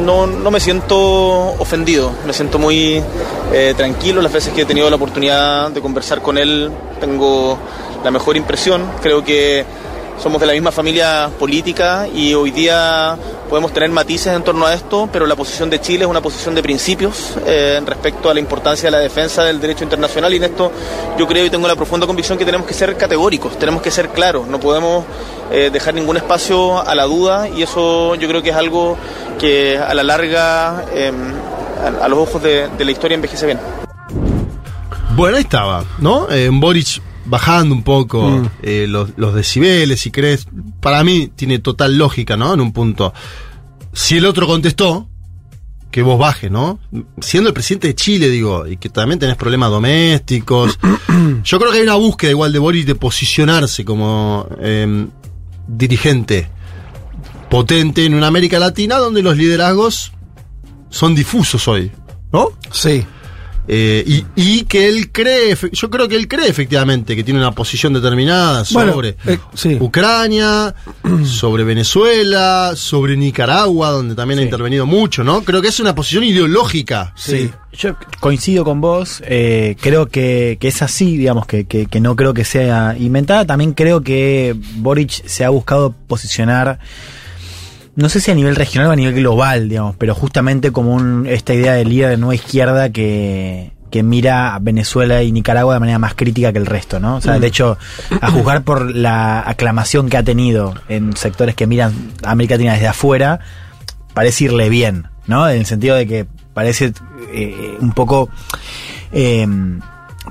No, 0.05 0.26
no 0.26 0.50
me 0.50 0.59
siento 0.59 0.97
ofendido, 0.97 2.12
me 2.26 2.33
siento 2.33 2.59
muy 2.59 3.02
eh, 3.52 3.75
tranquilo. 3.76 4.21
Las 4.23 4.33
veces 4.33 4.52
que 4.52 4.62
he 4.62 4.64
tenido 4.64 4.90
la 4.90 4.97
oportunidad 4.97 5.71
de 5.71 5.81
conversar 5.81 6.23
con 6.23 6.38
él, 6.38 6.71
tengo 6.99 7.59
la 8.02 8.11
mejor 8.11 8.37
impresión. 8.37 8.85
Creo 9.00 9.23
que 9.23 9.64
somos 10.21 10.40
de 10.40 10.47
la 10.47 10.52
misma 10.52 10.73
familia 10.73 11.31
política 11.38 12.09
y 12.09 12.35
hoy 12.35 12.50
día 12.50 13.16
podemos 13.52 13.75
tener 13.75 13.90
matices 13.90 14.35
en 14.35 14.42
torno 14.42 14.64
a 14.64 14.73
esto, 14.73 15.11
pero 15.12 15.26
la 15.26 15.37
posición 15.37 15.68
de 15.68 15.78
Chile 15.78 16.04
es 16.04 16.11
una 16.11 16.23
posición 16.23 16.54
de 16.54 16.62
principios 16.62 17.35
eh, 17.44 17.82
respecto 17.85 18.30
a 18.30 18.32
la 18.32 18.40
importancia 18.40 18.87
de 18.87 18.92
la 18.92 18.99
defensa 18.99 19.44
del 19.44 19.61
derecho 19.61 19.85
internacional 19.85 20.32
y 20.32 20.38
en 20.38 20.44
esto 20.44 20.73
yo 21.18 21.26
creo 21.26 21.44
y 21.44 21.50
tengo 21.50 21.68
la 21.68 21.76
profunda 21.76 22.06
convicción 22.06 22.38
que 22.38 22.47
tenemos 22.47 22.66
que 22.66 22.73
ser 22.73 22.97
categóricos, 22.97 23.59
tenemos 23.59 23.82
que 23.82 23.90
ser 23.90 24.09
claros, 24.09 24.47
no 24.47 24.59
podemos 24.59 25.04
eh, 25.50 25.68
dejar 25.71 25.92
ningún 25.92 26.16
espacio 26.16 26.80
a 26.80 26.94
la 26.94 27.04
duda 27.04 27.47
y 27.47 27.62
eso 27.62 28.14
yo 28.14 28.26
creo 28.26 28.42
que 28.42 28.49
es 28.49 28.56
algo 28.56 28.97
que 29.38 29.76
a 29.76 29.92
la 29.92 30.02
larga, 30.02 30.87
eh, 30.94 31.12
a, 32.00 32.09
los 32.09 32.21
ojos 32.21 32.42
de, 32.42 32.68
de 32.68 32.85
la 32.87 32.90
historia 32.90 33.16
envejece 33.16 33.44
bien. 33.44 33.61
Bueno, 35.14 35.37
ahí 35.37 35.42
estaba, 35.42 35.85
¿no? 35.99 36.26
Eh, 36.30 36.49
Boric 36.50 37.02
bajando 37.25 37.75
un 37.75 37.83
poco 37.83 38.50
eh, 38.62 38.87
los, 38.88 39.11
los 39.17 39.35
decibeles, 39.35 40.00
si 40.00 40.11
crees. 40.11 40.47
Para 40.81 41.05
mí 41.05 41.31
tiene 41.35 41.59
total 41.59 41.97
lógica, 41.97 42.37
¿no? 42.37 42.55
En 42.55 42.61
un 42.61 42.73
punto. 42.73 43.12
Si 43.93 44.17
el 44.17 44.26
otro 44.26 44.47
contestó, 44.47 45.09
que 45.93 46.02
vos 46.02 46.19
bajes, 46.19 46.50
¿no? 46.50 46.81
Siendo 47.21 47.50
el 47.50 47.55
presidente 47.55 47.88
de 47.88 47.95
Chile, 47.95 48.31
digo, 48.31 48.67
y 48.67 48.79
que 48.79 48.88
también 48.88 49.19
tenés 49.19 49.37
problemas 49.37 49.71
domésticos. 49.71 50.79
Yo 51.45 51.59
creo 51.59 51.71
que 51.71 51.79
hay 51.79 51.85
una 51.85 51.97
búsqueda 51.97 52.31
igual 52.31 52.52
de 52.52 52.59
Boris 52.59 52.87
de 52.87 52.95
posicionarse 52.95 53.85
como 53.85 54.49
eh, 54.59 55.07
dirigente 55.69 56.49
potente 57.50 58.07
en 58.07 58.14
una 58.14 58.29
América 58.29 58.59
Latina 58.59 58.97
donde 58.97 59.23
los 59.23 59.37
liderazgos 59.37 60.12
son 60.88 61.14
difusos 61.14 61.69
hoy, 61.69 61.93
¿no? 62.33 62.49
Sí. 62.71 63.05
Eh, 63.69 64.02
y, 64.07 64.25
y 64.35 64.64
que 64.64 64.88
él 64.88 65.12
cree, 65.12 65.57
yo 65.73 65.88
creo 65.88 66.09
que 66.09 66.16
él 66.16 66.26
cree 66.26 66.49
efectivamente 66.49 67.14
que 67.14 67.23
tiene 67.23 67.38
una 67.38 67.52
posición 67.52 67.92
determinada 67.92 68.64
Bueno, 68.73 68.92
sobre 68.92 69.16
eh, 69.26 69.38
sí. 69.54 69.76
Ucrania, 69.81 70.75
sobre 71.25 71.62
Venezuela, 71.64 72.73
sobre 72.75 73.16
Nicaragua, 73.16 73.90
donde 73.90 74.14
también 74.14 74.40
ha 74.40 74.42
intervenido 74.42 74.85
mucho, 74.85 75.23
¿no? 75.23 75.42
Creo 75.42 75.62
que 75.62 75.69
es 75.69 75.78
una 75.81 75.95
posición 75.95 76.25
ideológica. 76.25 77.12
Sí. 77.16 77.50
Yo 77.75 77.97
coincido 78.21 78.64
con 78.64 78.83
vos, 78.83 79.23
eh, 79.26 79.76
creo 79.81 80.07
que, 80.07 80.59
que 80.61 80.69
es 80.69 80.83
así, 80.83 81.16
digamos, 81.16 81.47
que, 81.47 81.64
que, 81.64 81.87
que 81.87 82.00
no 82.00 82.16
creo 82.16 82.35
que 82.35 82.45
sea 82.45 82.97
inventada. 82.99 83.47
También 83.47 83.73
creo 83.73 84.02
que 84.02 84.54
Boric 84.76 85.26
se 85.26 85.45
ha 85.45 85.49
buscado 85.49 85.95
posicionar 86.07 86.81
no 87.94 88.08
sé 88.08 88.20
si 88.20 88.30
a 88.30 88.34
nivel 88.34 88.56
regional 88.56 88.88
o 88.88 88.92
a 88.92 88.96
nivel 88.96 89.14
global, 89.14 89.68
digamos, 89.68 89.96
pero 89.96 90.14
justamente 90.14 90.72
como 90.72 90.94
un, 90.94 91.26
esta 91.26 91.54
idea 91.54 91.75
de 91.75 91.84
líder 91.84 92.11
de 92.11 92.16
nueva 92.16 92.34
izquierda 92.34 92.90
que, 92.90 93.72
que 93.90 94.02
mira 94.02 94.54
a 94.54 94.58
Venezuela 94.58 95.22
y 95.22 95.30
Nicaragua 95.32 95.75
de 95.75 95.80
manera 95.80 95.99
más 95.99 96.14
crítica 96.14 96.52
que 96.52 96.58
el 96.58 96.66
resto, 96.66 96.99
¿no? 96.99 97.16
O 97.16 97.20
sea, 97.20 97.38
de 97.38 97.46
hecho, 97.46 97.76
a 98.22 98.30
juzgar 98.30 98.62
por 98.62 98.94
la 98.94 99.46
aclamación 99.46 100.08
que 100.08 100.16
ha 100.16 100.22
tenido 100.22 100.75
en 100.88 101.14
sectores 101.14 101.54
que 101.54 101.66
miran 101.66 101.92
a 102.25 102.30
América 102.30 102.54
Latina 102.54 102.72
desde 102.72 102.88
afuera, 102.88 103.40
parece 104.14 104.44
irle 104.44 104.70
bien, 104.70 105.08
¿no? 105.26 105.46
En 105.49 105.58
el 105.58 105.66
sentido 105.66 105.94
de 105.94 106.06
que 106.06 106.26
parece 106.54 106.94
eh, 107.34 107.76
un 107.80 107.92
poco 107.92 108.30
eh, 109.12 109.46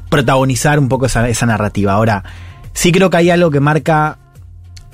protagonizar 0.10 0.80
un 0.80 0.90
poco 0.90 1.06
esa, 1.06 1.30
esa 1.30 1.46
narrativa. 1.46 1.94
Ahora, 1.94 2.24
sí 2.74 2.92
creo 2.92 3.12
que 3.12 3.18
hay 3.18 3.30
algo 3.30 3.52
que 3.52 3.60
marca 3.60 4.18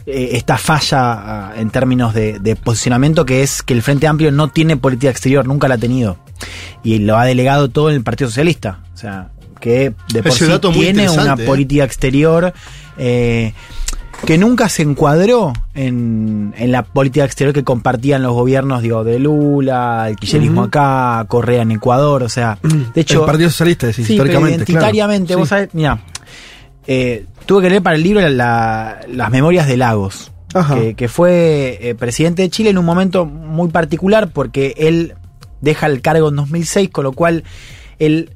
eh, 0.08 0.30
esta 0.38 0.58
falla 0.58 1.50
ah, 1.50 1.54
en 1.58 1.70
términos 1.70 2.14
de, 2.14 2.40
de 2.40 2.56
posicionamiento, 2.56 3.26
que 3.26 3.44
es 3.44 3.62
que 3.62 3.74
el 3.74 3.82
Frente 3.82 4.08
Amplio 4.08 4.32
no 4.32 4.48
tiene 4.48 4.78
política 4.78 5.12
exterior, 5.12 5.46
nunca 5.46 5.68
la 5.68 5.76
ha 5.76 5.78
tenido. 5.78 6.18
Y 6.84 7.00
lo 7.00 7.18
ha 7.18 7.26
delegado 7.26 7.70
todo 7.70 7.90
en 7.90 7.96
el 7.98 8.04
Partido 8.04 8.30
Socialista. 8.30 8.80
O 8.94 8.98
sea, 8.98 9.30
que 9.60 9.94
de 10.14 10.24
por 10.24 10.32
sí 10.32 10.46
tiene 10.74 11.10
una 11.10 11.34
¿eh? 11.34 11.46
política 11.46 11.84
exterior 11.84 12.54
eh, 12.98 13.54
que 14.26 14.38
nunca 14.38 14.70
se 14.70 14.82
encuadró 14.84 15.54
en, 15.74 16.54
en 16.58 16.72
la 16.72 16.84
política 16.84 17.26
exterior 17.26 17.54
que 17.54 17.64
compartían 17.64 18.24
los 18.24 18.34
gobiernos, 18.34 18.82
digo, 18.82 19.04
de 19.04 19.20
Lula, 19.20 20.08
el 20.10 20.16
kirchnerismo 20.16 20.64
acá, 20.64 21.26
Correa 21.28 21.62
en 21.64 21.72
Ecuador, 21.72 22.24
o 22.24 22.30
sea, 22.30 22.58
de 22.94 23.02
hecho... 23.02 23.22
el 23.22 23.26
Partido 23.26 23.50
Socialista, 23.50 23.88
decís, 23.88 24.08
Sí, 24.08 24.14
históricamente. 24.14 24.56
identitariamente, 24.58 25.28
claro. 25.28 25.40
vos 25.40 25.48
Sí. 25.48 25.50
sabés, 25.50 25.70
mira, 25.74 26.00
eh, 26.88 27.25
tuve 27.46 27.63
que 27.63 27.70
leer 27.70 27.84
para 27.84 27.96
el 27.96 28.03
libro 28.03 28.27
la- 28.29 29.01
las 29.08 29.29
memorias 29.32 29.67
de 29.67 29.77
Lagos, 29.77 30.32
que, 30.74 30.96
que 30.96 31.08
fue 31.08 31.77
eh, 31.82 31.96
presidente 31.96 32.41
de 32.41 32.50
Chile 32.50 32.70
en 32.72 32.77
un 32.77 32.86
momento 32.86 33.25
muy 33.25 33.70
particular 33.70 34.29
porque 34.32 34.74
él 34.77 35.13
deja 35.62 35.86
el 35.88 36.01
cargo 36.01 36.29
en 36.29 36.36
2006, 36.38 36.89
con 36.89 37.03
lo 37.03 37.12
cual 37.12 37.44
él, 38.00 38.32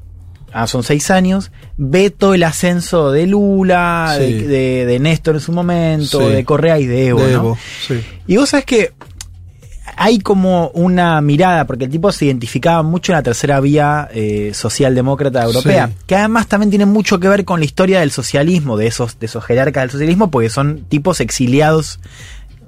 ah, 0.53 0.67
son 0.67 0.84
seis 0.84 1.10
años, 1.12 1.51
ve 1.77 2.10
todo 2.10 2.34
el 2.34 2.43
ascenso 2.43 3.12
de 3.12 3.25
Lula, 3.27 4.15
Sí. 4.17 4.24
de, 4.34 4.48
de- 4.48 4.86
de 4.86 5.00
Néstor 5.00 5.36
en 5.36 5.41
su 5.41 5.51
momento, 5.51 6.20
Sí. 6.27 6.34
de 6.34 6.43
Correa 6.46 6.79
y 6.79 6.86
de 6.86 7.08
Evo. 7.08 7.22
De 7.22 7.34
¿no? 7.34 7.39
Evo, 7.39 7.58
sí. 7.88 8.01
Y 8.27 8.38
vos 8.38 8.50
sabés 8.50 8.65
que 8.65 8.91
hay 9.98 10.19
como 10.19 10.69
una 10.69 11.19
mirada, 11.21 11.65
porque 11.65 11.86
el 11.86 11.91
tipo 11.91 12.12
se 12.12 12.25
identificaba 12.25 12.83
mucho 12.83 13.12
en 13.12 13.17
la 13.17 13.24
tercera 13.24 13.60
vía 13.60 14.10
eh, 14.13 14.51
socialdemócrata 14.53 15.43
europea, 15.43 15.88
Sí. 15.88 15.93
que 16.07 16.15
además 16.15 16.48
también 16.48 16.69
tiene 16.69 16.86
mucho 16.86 17.19
que 17.19 17.27
ver 17.27 17.45
con 17.45 17.60
la 17.60 17.65
historia 17.65 18.00
del 18.00 18.12
socialismo, 18.12 18.77
de 18.77 18.88
esos, 18.88 19.19
de 19.19 19.25
esos 19.27 19.43
jerarcas 19.43 19.83
del 19.83 19.91
socialismo, 19.91 20.31
porque 20.31 20.50
son 20.50 20.86
tipos 20.89 21.19
exiliados, 21.19 22.00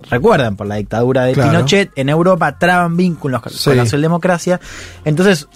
recuerdan, 0.10 0.56
por 0.58 0.68
la 0.68 0.76
dictadura 0.76 1.24
de 1.26 1.34
Claro. 1.34 1.52
Pinochet, 1.52 1.92
en 1.96 2.10
Europa 2.10 2.58
traban 2.60 2.98
vínculos 2.98 3.42
Sí. 3.50 3.64
con 3.66 3.78
la 3.78 3.84
socialdemocracia. 3.86 4.60
Entonces, 5.06 5.48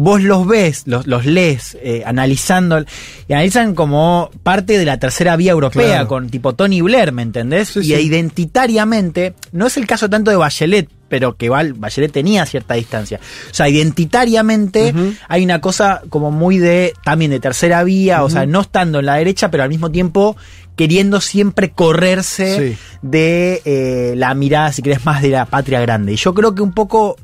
vos 0.00 0.22
los 0.22 0.46
ves, 0.46 0.84
los, 0.86 1.08
los 1.08 1.26
lees, 1.26 1.76
eh, 1.82 2.04
analizando, 2.06 2.84
y 3.26 3.32
analizan 3.32 3.74
como 3.74 4.30
parte 4.44 4.78
de 4.78 4.84
la 4.84 4.98
tercera 5.00 5.34
vía 5.34 5.50
europea, 5.50 5.86
Claro. 5.88 6.06
con 6.08 6.30
tipo 6.30 6.54
Tony 6.54 6.80
Blair, 6.82 7.10
¿me 7.10 7.22
entendés? 7.22 7.70
Sí, 7.70 7.80
y 7.80 7.82
sí. 7.82 7.94
identitariamente, 7.94 9.34
no 9.50 9.66
es 9.66 9.76
el 9.76 9.88
caso 9.88 10.08
tanto 10.08 10.30
de 10.30 10.36
Bachelet, 10.36 10.88
pero 11.08 11.36
que 11.36 11.48
Bachelet 11.48 12.12
tenía 12.12 12.46
cierta 12.46 12.74
distancia. 12.74 13.18
O 13.50 13.54
sea, 13.54 13.68
identitariamente 13.68 14.94
hay 15.28 15.44
una 15.44 15.60
cosa 15.60 16.02
como 16.10 16.30
muy 16.30 16.58
de, 16.58 16.92
también 17.04 17.32
de 17.32 17.40
tercera 17.40 17.82
vía, 17.82 18.22
o 18.22 18.30
sea, 18.30 18.46
no 18.46 18.60
estando 18.60 19.00
en 19.00 19.06
la 19.06 19.16
derecha, 19.16 19.50
pero 19.50 19.64
al 19.64 19.68
mismo 19.68 19.90
tiempo 19.90 20.36
queriendo 20.76 21.20
siempre 21.20 21.70
correrse 21.72 22.72
Sí. 22.74 22.78
de 23.02 23.62
eh, 23.64 24.14
la 24.16 24.32
mirada, 24.34 24.72
si 24.72 24.80
querés, 24.82 25.04
más 25.04 25.22
de 25.22 25.30
la 25.30 25.44
patria 25.46 25.80
grande. 25.80 26.12
Y 26.12 26.16
yo 26.16 26.34
creo 26.34 26.54
que 26.54 26.62
un 26.62 26.72
poco 26.72 27.16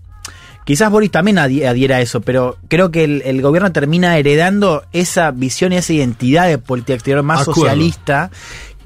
Quizás 0.65 0.91
Boris 0.91 1.11
también 1.11 1.39
adhiera 1.39 1.97
a 1.97 2.01
eso, 2.01 2.23
pero 2.23 2.57
creo 2.69 2.91
que 2.91 3.05
el, 3.05 3.23
el 3.27 3.43
gobierno 3.43 3.71
termina 3.71 4.17
heredando 4.17 4.85
esa 4.93 5.31
visión 5.31 5.73
y 5.73 5.77
esa 5.77 5.93
identidad 5.93 6.49
de 6.49 6.59
política 6.59 6.95
exterior 6.95 7.23
más 7.23 7.43
Acuerdo. 7.43 7.61
socialista 7.61 8.31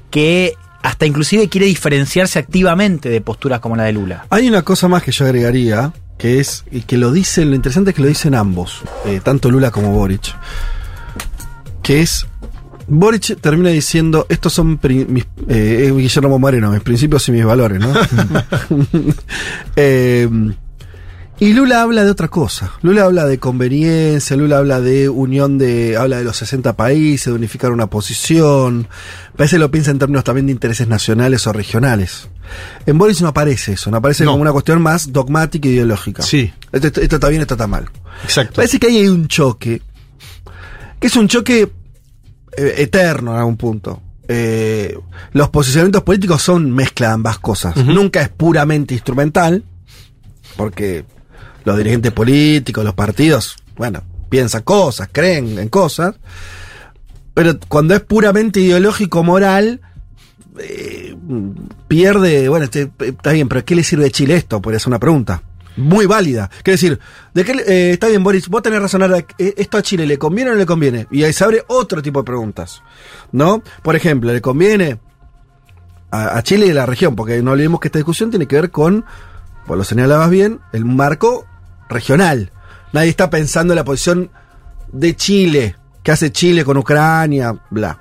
que 0.09 0.55
hasta 0.81 1.05
inclusive 1.05 1.47
quiere 1.49 1.67
diferenciarse 1.67 2.39
activamente 2.39 3.09
de 3.09 3.21
posturas 3.21 3.59
como 3.59 3.75
la 3.75 3.83
de 3.83 3.93
Lula. 3.93 4.25
Hay 4.29 4.47
una 4.47 4.61
cosa 4.63 4.87
más 4.87 5.03
que 5.03 5.11
yo 5.11 5.25
agregaría, 5.25 5.93
que 6.17 6.39
es, 6.39 6.65
y 6.71 6.81
que 6.81 6.97
lo 6.97 7.11
dicen, 7.11 7.49
lo 7.49 7.55
interesante 7.55 7.91
es 7.91 7.95
que 7.95 8.01
lo 8.01 8.07
dicen 8.07 8.35
ambos, 8.35 8.81
eh, 9.05 9.21
tanto 9.23 9.49
Lula 9.49 9.71
como 9.71 9.91
Boric, 9.93 10.35
que 11.83 12.01
es, 12.01 12.25
Boric 12.87 13.39
termina 13.39 13.69
diciendo, 13.69 14.25
estos 14.29 14.53
son 14.53 14.79
mis, 14.81 15.25
eh, 15.47 15.93
Guillermo 15.95 16.39
Moreno, 16.39 16.71
mis 16.71 16.81
principios 16.81 17.27
y 17.29 17.31
mis 17.31 17.45
valores, 17.45 17.79
¿no? 17.79 17.93
Eh, 19.75 20.27
y 21.39 21.53
Lula 21.53 21.81
habla 21.81 22.03
de 22.03 22.11
otra 22.11 22.27
cosa. 22.27 22.71
Lula 22.81 23.05
habla 23.05 23.25
de 23.25 23.39
conveniencia, 23.39 24.35
Lula 24.35 24.57
habla 24.57 24.81
de 24.81 25.07
unión 25.09 25.57
de, 25.57 25.95
habla 25.97 26.17
de 26.17 26.23
los 26.25 26.37
60 26.37 26.73
países, 26.75 27.25
de 27.27 27.31
unificar 27.33 27.71
una 27.71 27.87
posición. 27.87 28.87
Parece 29.37 29.55
que 29.55 29.59
lo 29.59 29.71
piensa 29.71 29.91
en 29.91 29.99
términos 29.99 30.23
también 30.23 30.47
de 30.47 30.51
intereses 30.51 30.87
nacionales 30.87 31.47
o 31.47 31.53
regionales. 31.53 32.27
En 32.85 32.97
Boris 32.97 33.21
no 33.21 33.27
aparece 33.29 33.73
eso, 33.73 33.89
no 33.91 33.97
aparece 33.97 34.25
No. 34.25 34.31
como 34.31 34.41
una 34.41 34.51
cuestión 34.51 34.81
más 34.81 35.13
dogmática 35.13 35.67
e 35.67 35.71
ideológica. 35.71 36.23
Sí. 36.23 36.51
Esto, 36.71 36.87
esto- 36.87 37.01
esto 37.01 37.15
está 37.15 37.29
bien, 37.29 37.41
esto 37.41 37.53
está 37.53 37.67
mal. 37.67 37.85
Exacto. 38.23 38.55
Parece 38.55 38.79
que 38.79 38.87
ahí 38.87 38.97
hay 38.97 39.07
un 39.07 39.27
choque, 39.27 39.81
que 40.99 41.07
es 41.07 41.15
un 41.15 41.27
choque 41.27 41.71
eh, 42.57 42.73
eterno 42.77 43.31
en 43.33 43.37
algún 43.37 43.55
punto. 43.57 44.01
Eh, 44.27 44.97
los 45.31 45.49
posicionamientos 45.49 46.03
políticos 46.03 46.41
son 46.41 46.71
mezcla 46.71 47.07
de 47.07 47.13
ambas 47.13 47.39
cosas. 47.39 47.75
Nunca 47.77 48.21
es 48.21 48.29
puramente 48.29 48.93
instrumental, 48.93 49.63
porque 50.57 51.05
los 51.65 51.77
dirigentes 51.77 52.11
políticos, 52.11 52.83
los 52.83 52.93
partidos, 52.93 53.57
bueno, 53.75 54.03
piensan 54.29 54.63
cosas, 54.63 55.09
creen 55.11 55.57
en 55.59 55.69
cosas, 55.69 56.15
pero 57.33 57.57
cuando 57.67 57.95
es 57.95 58.01
puramente 58.01 58.59
ideológico, 58.59 59.23
moral, 59.23 59.81
eh, 60.59 61.15
pierde, 61.87 62.49
bueno, 62.49 62.65
este, 62.65 62.91
está 62.99 63.31
bien, 63.31 63.47
pero 63.47 63.63
¿qué 63.63 63.75
le 63.75 63.83
sirve 63.83 64.07
a 64.07 64.09
Chile 64.09 64.35
esto? 64.35 64.61
Podría 64.61 64.79
ser 64.79 64.89
una 64.89 64.99
pregunta. 64.99 65.43
Muy 65.77 66.05
válida. 66.05 66.49
Quiero 66.63 66.73
decir, 66.73 66.99
¿de 67.33 67.45
qué 67.45 67.51
eh, 67.53 67.91
está 67.93 68.07
bien, 68.07 68.23
Boris, 68.23 68.49
vos 68.49 68.61
tenés 68.61 68.81
razón 68.81 69.01
eh, 69.03 69.53
¿esto 69.55 69.77
a 69.77 69.81
Chile 69.81 70.05
le 70.05 70.17
conviene 70.17 70.51
o 70.51 70.53
no 70.53 70.59
le 70.59 70.65
conviene? 70.65 71.07
Y 71.11 71.23
ahí 71.23 71.31
se 71.31 71.43
abre 71.45 71.63
otro 71.67 72.01
tipo 72.01 72.19
de 72.19 72.25
preguntas. 72.25 72.81
¿No? 73.31 73.63
Por 73.81 73.95
ejemplo, 73.95 74.33
¿le 74.33 74.41
conviene 74.41 74.99
a, 76.11 76.37
a 76.37 76.43
Chile 76.43 76.67
y 76.67 76.71
a 76.71 76.73
la 76.73 76.85
región? 76.85 77.15
Porque 77.15 77.41
no 77.41 77.51
olvidemos 77.51 77.79
que 77.79 77.87
esta 77.87 77.99
discusión 77.99 78.29
tiene 78.29 78.47
que 78.47 78.57
ver 78.57 78.71
con, 78.71 79.05
pues 79.69 79.77
lo 79.77 79.83
señalabas 79.83 80.31
bien, 80.31 80.61
el 80.73 80.83
marco 80.83 81.45
regional. 81.89 82.51
Nadie 82.91 83.09
está 83.09 83.29
pensando 83.29 83.73
en 83.73 83.75
la 83.77 83.83
posición 83.85 84.31
de 84.91 85.15
Chile, 85.15 85.75
que 86.01 86.11
hace 86.11 86.31
Chile 86.31 86.65
con 86.65 86.75
Ucrania, 86.77 87.55
bla. 87.69 87.99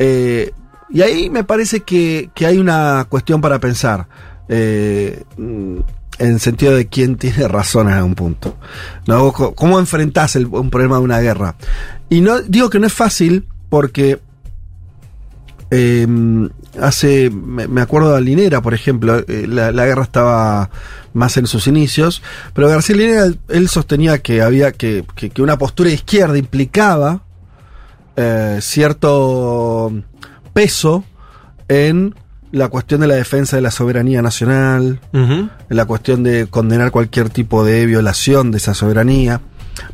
Eh, 0.00 0.50
y 0.90 1.02
ahí 1.02 1.30
me 1.30 1.44
parece 1.44 1.82
que, 1.84 2.30
que 2.34 2.44
hay 2.44 2.58
una 2.58 3.06
cuestión 3.08 3.40
para 3.40 3.60
pensar. 3.60 4.08
eh, 4.48 5.22
en 6.18 6.38
sentido 6.40 6.74
de 6.74 6.88
quién 6.88 7.16
tiene 7.18 7.46
razón 7.46 7.86
en 7.88 7.94
algún 7.94 8.16
punto. 8.16 8.56
¿no? 9.06 9.32
¿Cómo 9.32 9.78
enfrentás 9.78 10.34
el- 10.34 10.46
un 10.46 10.70
problema 10.70 10.96
de 10.96 11.02
una 11.02 11.20
guerra? 11.20 11.54
Y 12.08 12.20
no 12.20 12.40
digo 12.40 12.68
que 12.68 12.80
no 12.80 12.88
es 12.88 12.92
fácil 12.94 13.46
porque 13.68 14.18
eh, 15.70 16.48
hace, 16.80 17.30
me, 17.30 17.80
acuerdo 17.80 18.14
de 18.14 18.20
Linera, 18.20 18.62
por 18.62 18.74
ejemplo, 18.74 19.18
eh, 19.26 19.46
la, 19.48 19.72
la 19.72 19.86
guerra 19.86 20.02
estaba 20.02 20.70
más 21.12 21.36
en 21.36 21.46
sus 21.46 21.66
inicios, 21.66 22.22
pero 22.52 22.68
García 22.68 22.96
Linera, 22.96 23.26
él, 23.48 23.68
sostenía 23.68 24.18
que 24.18 24.42
había 24.42 24.72
que, 24.72 25.04
que, 25.14 25.30
que 25.30 25.42
una 25.42 25.58
postura 25.58 25.90
izquierda 25.90 26.36
implicaba 26.38 27.22
eh, 28.16 28.58
cierto 28.62 29.92
peso 30.54 31.04
en 31.68 32.14
la 32.50 32.68
cuestión 32.68 33.02
de 33.02 33.06
la 33.06 33.14
defensa 33.14 33.56
de 33.56 33.62
la 33.62 33.70
soberanía 33.70 34.22
nacional, 34.22 35.00
en 35.12 35.50
la 35.68 35.84
cuestión 35.84 36.22
de 36.22 36.46
condenar 36.46 36.90
cualquier 36.90 37.28
tipo 37.28 37.64
de 37.64 37.84
violación 37.84 38.50
de 38.50 38.58
esa 38.58 38.72
soberanía. 38.72 39.42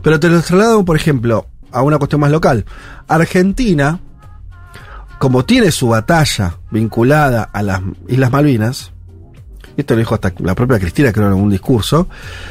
Pero 0.02 0.20
te 0.20 0.28
lo 0.28 0.40
traslado, 0.40 0.84
por 0.84 0.94
ejemplo, 0.94 1.48
a 1.72 1.82
una 1.82 1.98
cuestión 1.98 2.20
más 2.20 2.30
local. 2.30 2.64
Argentina, 3.08 3.98
como 5.22 5.44
tiene 5.44 5.70
su 5.70 5.86
batalla 5.86 6.58
vinculada 6.72 7.44
a 7.44 7.62
las 7.62 7.80
Islas 8.08 8.32
Malvinas, 8.32 8.90
esto 9.76 9.94
lo 9.94 9.98
dijo 10.00 10.16
hasta 10.16 10.34
la 10.40 10.56
propia 10.56 10.80
Cristina, 10.80 11.12
creo, 11.12 11.26
en 11.26 11.34
algún 11.34 11.48
discurso, 11.48 12.08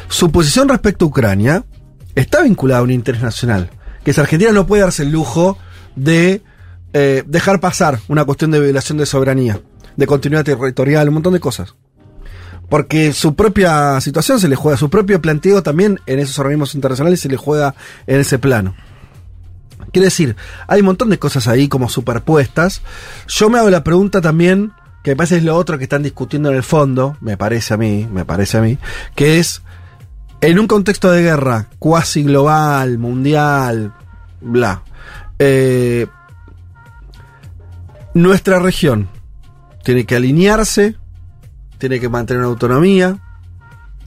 su 0.07 0.31
posición 0.31 0.69
respecto 0.69 1.03
a 1.03 1.09
Ucrania 1.09 1.65
está 2.15 2.43
vinculada 2.43 2.79
a 2.79 2.83
un 2.83 2.91
interés 2.91 3.21
nacional. 3.21 3.69
Que 4.05 4.13
si 4.13 4.21
Argentina 4.21 4.53
no 4.53 4.67
puede 4.67 4.83
darse 4.83 5.03
el 5.03 5.11
lujo 5.11 5.57
de 5.97 6.43
eh, 6.93 7.23
dejar 7.27 7.59
pasar 7.59 7.99
una 8.07 8.23
cuestión 8.23 8.51
de 8.51 8.61
violación 8.61 8.97
de 8.97 9.05
soberanía, 9.05 9.59
de 9.97 10.07
continuidad 10.07 10.45
territorial, 10.45 11.09
un 11.09 11.15
montón 11.15 11.33
de 11.33 11.41
cosas. 11.41 11.75
Porque 12.69 13.11
su 13.11 13.35
propia 13.35 13.99
situación 13.99 14.39
se 14.39 14.47
le 14.47 14.55
juega, 14.55 14.77
su 14.77 14.89
propio 14.89 15.21
planteo 15.21 15.61
también 15.61 15.99
en 16.05 16.19
esos 16.19 16.39
organismos 16.39 16.73
internacionales 16.73 17.19
se 17.19 17.27
le 17.27 17.35
juega 17.35 17.75
en 18.07 18.21
ese 18.21 18.39
plano. 18.39 18.75
Quiere 19.91 20.05
decir, 20.05 20.35
hay 20.67 20.79
un 20.79 20.87
montón 20.87 21.09
de 21.09 21.19
cosas 21.19 21.47
ahí 21.47 21.67
como 21.67 21.89
superpuestas. 21.89 22.81
Yo 23.27 23.49
me 23.49 23.59
hago 23.59 23.69
la 23.69 23.83
pregunta 23.83 24.21
también 24.21 24.73
que 25.03 25.11
me 25.11 25.15
parece 25.15 25.37
es 25.37 25.43
lo 25.43 25.55
otro 25.55 25.77
que 25.77 25.85
están 25.85 26.03
discutiendo 26.03 26.49
en 26.49 26.55
el 26.55 26.63
fondo, 26.63 27.17
me 27.21 27.35
parece 27.35 27.73
a 27.73 27.77
mí, 27.77 28.07
me 28.11 28.23
parece 28.23 28.57
a 28.57 28.61
mí, 28.61 28.77
que 29.15 29.39
es 29.39 29.63
en 30.41 30.59
un 30.59 30.67
contexto 30.67 31.11
de 31.11 31.23
guerra 31.23 31.67
cuasi 31.79 32.23
global, 32.23 32.99
mundial, 32.99 33.93
bla, 34.41 34.83
eh, 35.39 36.05
nuestra 38.13 38.59
región 38.59 39.09
tiene 39.83 40.05
que 40.05 40.15
alinearse, 40.15 40.97
tiene 41.77 41.99
que 41.99 42.09
mantener 42.09 42.43
autonomía. 42.43 43.19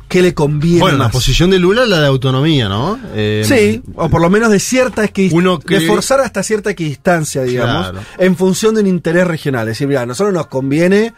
¿Qué 0.08 0.22
le 0.22 0.34
conviene 0.34 0.80
Bueno, 0.80 0.98
la 0.98 1.08
posición 1.10 1.50
de 1.50 1.58
Lula 1.58 1.82
es 1.84 1.88
la 1.88 2.00
de 2.00 2.06
autonomía, 2.06 2.68
¿no? 2.68 2.98
Eh, 3.14 3.42
Sí, 3.46 3.82
o 3.96 4.08
por 4.08 4.20
lo 4.20 4.30
menos 4.30 4.50
de 4.50 4.60
cierta 4.60 5.04
equidistancia, 5.04 5.38
Uno 5.50 5.58
cree- 5.60 5.80
de 5.80 5.86
forzar 5.86 6.20
hasta 6.20 6.42
cierta 6.42 6.70
equidistancia, 6.70 7.42
digamos, 7.42 7.90
Claro. 7.90 8.06
en 8.18 8.36
función 8.36 8.74
de 8.74 8.82
un 8.82 8.86
interés 8.86 9.26
regional. 9.26 9.62
Es 9.68 9.72
decir, 9.74 9.88
mira, 9.88 10.02
a 10.02 10.06
nosotros 10.06 10.32
nos 10.32 10.46
conviene 10.46 11.14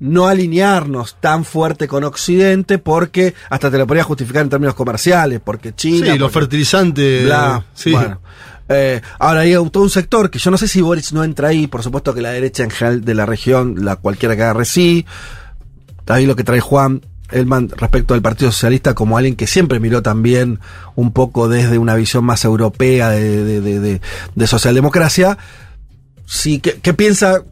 no 0.00 0.28
alinearnos 0.28 1.16
tan 1.20 1.44
fuerte 1.44 1.88
con 1.88 2.04
Occidente 2.04 2.78
porque 2.78 3.34
hasta 3.50 3.68
te 3.70 3.78
lo 3.78 3.86
podría 3.86 4.04
justificar 4.04 4.42
en 4.42 4.48
términos 4.50 4.74
comerciales, 4.76 5.40
porque 5.44 5.74
China... 5.74 6.12
Sí, 6.12 6.18
los 6.18 6.30
fertilizantes. 6.30 7.24
Bla, 7.24 7.64
sí. 7.74 7.90
bueno. 7.90 8.20
Eh, 8.68 9.00
ahora 9.18 9.40
hay 9.40 9.54
todo 9.72 9.82
un 9.82 9.90
sector 9.90 10.30
que 10.30 10.38
yo 10.38 10.50
no 10.52 10.58
sé 10.58 10.68
si 10.68 10.80
Boric 10.82 11.10
no 11.12 11.24
entra 11.24 11.48
ahí, 11.48 11.66
por 11.66 11.82
supuesto 11.82 12.14
que 12.14 12.20
la 12.20 12.30
derecha 12.30 12.62
en 12.62 12.70
general 12.70 13.02
de 13.04 13.14
la 13.14 13.24
región, 13.26 13.76
la 13.84 13.96
cualquiera 13.96 14.36
que 14.36 14.42
agarre 14.42 14.66
sí. 14.66 15.04
Ahí 16.06 16.26
lo 16.26 16.36
que 16.36 16.44
trae 16.44 16.60
Juan 16.60 17.00
Elman 17.30 17.68
respecto 17.76 18.14
al 18.14 18.22
Partido 18.22 18.50
Socialista 18.52 18.94
como 18.94 19.16
alguien 19.18 19.36
que 19.36 19.46
siempre 19.46 19.80
miró 19.80 20.02
también 20.02 20.60
un 20.94 21.12
poco 21.12 21.48
desde 21.48 21.78
una 21.78 21.94
visión 21.94 22.24
más 22.24 22.44
europea 22.44 23.10
de, 23.10 23.44
de, 23.44 23.60
de- 23.60 23.80
de- 23.80 24.00
de 24.34 24.46
socialdemocracia. 24.46 25.38
Sí, 26.26 26.60
¿qué, 26.60 26.94
piensa 26.94 27.42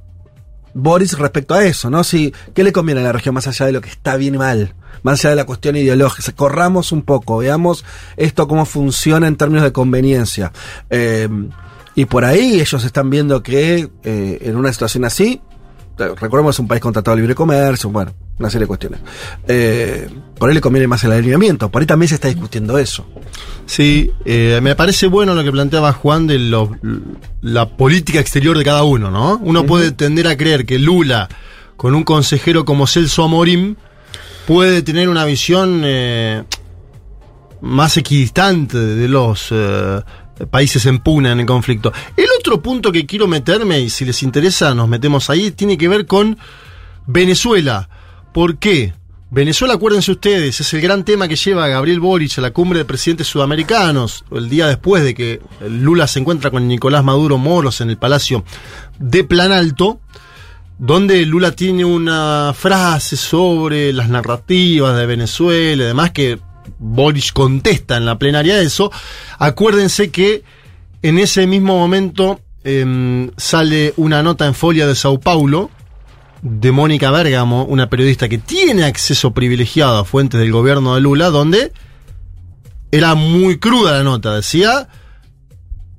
Boris 0.74 1.18
respecto 1.18 1.54
a 1.54 1.64
eso? 1.64 1.88
¿no? 1.90 2.04
Si, 2.04 2.32
¿Qué 2.54 2.62
le 2.64 2.72
conviene 2.72 3.00
a 3.00 3.04
la 3.04 3.12
región 3.12 3.34
más 3.34 3.46
allá 3.46 3.66
de 3.66 3.72
lo 3.72 3.80
que 3.80 3.88
está 3.88 4.16
bien 4.16 4.34
y 4.34 4.38
mal? 4.38 4.74
Más 5.02 5.20
allá 5.20 5.30
de 5.30 5.36
la 5.36 5.44
cuestión 5.46 5.76
ideológica. 5.76 6.32
Corramos 6.32 6.92
un 6.92 7.02
poco, 7.02 7.38
veamos 7.38 7.84
esto 8.16 8.48
cómo 8.48 8.64
funciona 8.66 9.28
en 9.28 9.36
términos 9.36 9.62
de 9.64 9.72
conveniencia. 9.72 10.52
Eh, 10.90 11.28
y 11.94 12.04
por 12.06 12.24
ahí 12.24 12.60
ellos 12.60 12.84
están 12.84 13.08
viendo 13.08 13.42
que 13.42 13.88
eh, 14.04 14.38
en 14.42 14.56
una 14.56 14.72
situación 14.72 15.04
así, 15.06 15.40
recordemos 15.98 16.54
es 16.54 16.58
un 16.60 16.68
país 16.68 16.80
con 16.80 16.92
tratado 16.92 17.16
de 17.16 17.22
libre 17.22 17.34
comercio, 17.34 17.90
bueno, 17.90 18.12
una 18.38 18.50
serie 18.50 18.64
de 18.64 18.68
cuestiones. 18.68 19.00
Eh, 19.48 20.08
por 20.38 20.48
ahí 20.48 20.54
le 20.54 20.60
conviene 20.60 20.86
más 20.86 21.02
el 21.04 21.12
alineamiento, 21.12 21.70
por 21.70 21.80
ahí 21.80 21.86
también 21.86 22.08
se 22.08 22.16
está 22.16 22.28
discutiendo 22.28 22.76
eso. 22.78 23.06
Sí, 23.64 24.10
eh, 24.24 24.60
me 24.62 24.74
parece 24.76 25.06
bueno 25.06 25.34
lo 25.34 25.42
que 25.42 25.50
planteaba 25.52 25.92
Juan 25.92 26.26
de 26.26 26.38
lo- 26.38 26.76
la 27.40 27.68
política 27.76 28.20
exterior 28.20 28.56
de 28.58 28.64
cada 28.64 28.82
uno, 28.84 29.10
¿no? 29.10 29.38
Uno 29.42 29.64
puede 29.66 29.92
tender 29.92 30.28
a 30.28 30.36
creer 30.36 30.66
que 30.66 30.78
Lula, 30.78 31.28
con 31.76 31.94
un 31.94 32.04
consejero 32.04 32.64
como 32.64 32.86
Celso 32.86 33.24
Amorim, 33.24 33.76
puede 34.46 34.82
tener 34.82 35.08
una 35.08 35.24
visión 35.24 35.82
eh, 35.84 36.44
más 37.60 37.96
equidistante 37.96 38.76
de 38.78 39.08
los 39.08 39.48
eh, 39.50 40.00
países 40.50 40.84
en 40.86 41.00
el 41.26 41.46
conflicto. 41.46 41.92
El 42.16 42.26
otro 42.38 42.60
punto 42.60 42.92
que 42.92 43.06
quiero 43.06 43.26
meterme, 43.26 43.80
y 43.80 43.90
si 43.90 44.04
les 44.04 44.22
interesa 44.22 44.74
nos 44.74 44.88
metemos 44.88 45.30
ahí, 45.30 45.50
tiene 45.50 45.78
que 45.78 45.88
ver 45.88 46.06
con 46.06 46.38
Venezuela. 47.06 47.88
¿Por 48.34 48.58
qué? 48.58 48.92
Venezuela, 49.30 49.74
acuérdense 49.74 50.12
ustedes, 50.12 50.60
es 50.60 50.72
el 50.74 50.80
gran 50.80 51.04
tema 51.04 51.26
que 51.26 51.34
lleva 51.34 51.64
a 51.64 51.68
Gabriel 51.68 51.98
Boric 51.98 52.38
a 52.38 52.40
la 52.40 52.52
cumbre 52.52 52.78
de 52.78 52.84
presidentes 52.84 53.26
sudamericanos, 53.26 54.24
el 54.30 54.48
día 54.48 54.68
después 54.68 55.02
de 55.02 55.14
que 55.14 55.40
Lula 55.68 56.06
se 56.06 56.20
encuentra 56.20 56.52
con 56.52 56.68
Nicolás 56.68 57.02
Maduro 57.02 57.36
Moros 57.36 57.80
en 57.80 57.90
el 57.90 57.98
Palacio 57.98 58.44
de 59.00 59.24
Plan 59.24 59.50
Alto, 59.50 60.00
donde 60.78 61.26
Lula 61.26 61.52
tiene 61.52 61.84
una 61.84 62.52
frase 62.54 63.16
sobre 63.16 63.92
las 63.92 64.08
narrativas 64.08 64.96
de 64.96 65.06
Venezuela 65.06 65.82
y 65.82 65.86
demás 65.86 66.12
que 66.12 66.38
Boric 66.78 67.32
contesta 67.32 67.96
en 67.96 68.04
la 68.06 68.18
plenaria 68.18 68.56
de 68.56 68.64
eso. 68.64 68.90
Acuérdense 69.38 70.10
que 70.10 70.42
en 71.02 71.18
ese 71.18 71.46
mismo 71.46 71.78
momento 71.78 72.40
em, 72.64 73.30
sale 73.36 73.94
una 73.96 74.22
nota 74.22 74.46
en 74.46 74.54
Folia 74.54 74.86
de 74.86 74.94
Sao 74.94 75.20
Paulo 75.20 75.70
de 76.42 76.70
Mónica 76.72 77.10
Bergamo, 77.10 77.64
una 77.64 77.88
periodista 77.88 78.28
que 78.28 78.38
tiene 78.38 78.84
acceso 78.84 79.32
privilegiado 79.32 79.98
a 79.98 80.04
fuentes 80.04 80.38
del 80.40 80.52
gobierno 80.52 80.94
de 80.94 81.00
Lula, 81.00 81.30
donde 81.30 81.72
era 82.92 83.14
muy 83.14 83.58
cruda 83.58 83.92
la 83.92 84.02
nota. 84.04 84.34
Decía, 84.36 84.88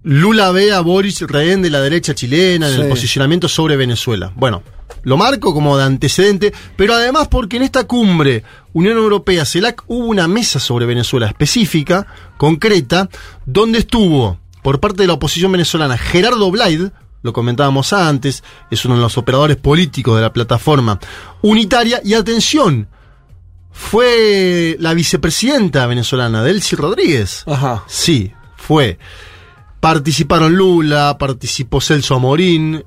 Lula 0.04 0.52
ve 0.52 0.72
a 0.72 0.80
Boris 0.82 1.22
rehén 1.22 1.62
de 1.62 1.70
la 1.70 1.82
derecha 1.82 2.15
chilena 2.15 2.70
en 2.70 2.76
Sí. 2.76 2.82
el 2.82 2.88
posicionamiento 2.89 3.48
sobre 3.48 3.76
Venezuela. 3.76 4.32
Bueno, 4.36 4.63
lo 5.04 5.17
marco 5.17 5.54
como 5.54 5.78
de 5.78 5.84
antecedente, 5.84 6.54
pero 6.76 6.93
además 6.93 7.28
porque 7.28 7.58
en 7.58 7.63
esta 7.63 7.86
cumbre 7.86 8.43
Unión 8.73 8.97
Europea, 8.97 9.45
CELAC, 9.45 9.84
hubo 9.88 10.06
una 10.08 10.28
mesa 10.28 10.60
sobre 10.60 10.86
Venezuela 10.86 11.28
específica, 11.28 12.08
concreta, 12.38 13.10
donde 13.45 13.80
estuvo 13.80 14.39
por 14.62 14.80
parte 14.80 15.04
de 15.04 15.08
la 15.08 15.13
oposición 15.13 15.52
venezolana 15.52 15.97
Gerardo 15.97 16.52
Blaid, 16.52 16.89
lo 17.23 17.34
comentábamos 17.34 17.93
antes, 17.93 18.43
es 18.69 18.86
uno 18.86 18.95
de 18.95 19.02
los 19.02 19.17
operadores 19.17 19.58
políticos 19.58 20.15
de 20.15 20.21
la 20.21 20.34
plataforma 20.34 21.00
unitaria, 21.41 22.02
y 22.04 22.13
atención, 22.13 22.89
fue 23.71 24.76
la 24.80 24.93
vicepresidenta 24.93 25.86
venezolana, 25.86 26.43
Delcy 26.43 26.76
Rodríguez. 26.76 27.43
Ajá. 27.47 27.84
Sí, 27.88 28.34
fue. 28.56 28.97
Participaron 29.80 30.56
Lula, 30.56 31.17
participó 31.19 31.80
Celso 31.80 32.15
Amorín. 32.15 32.84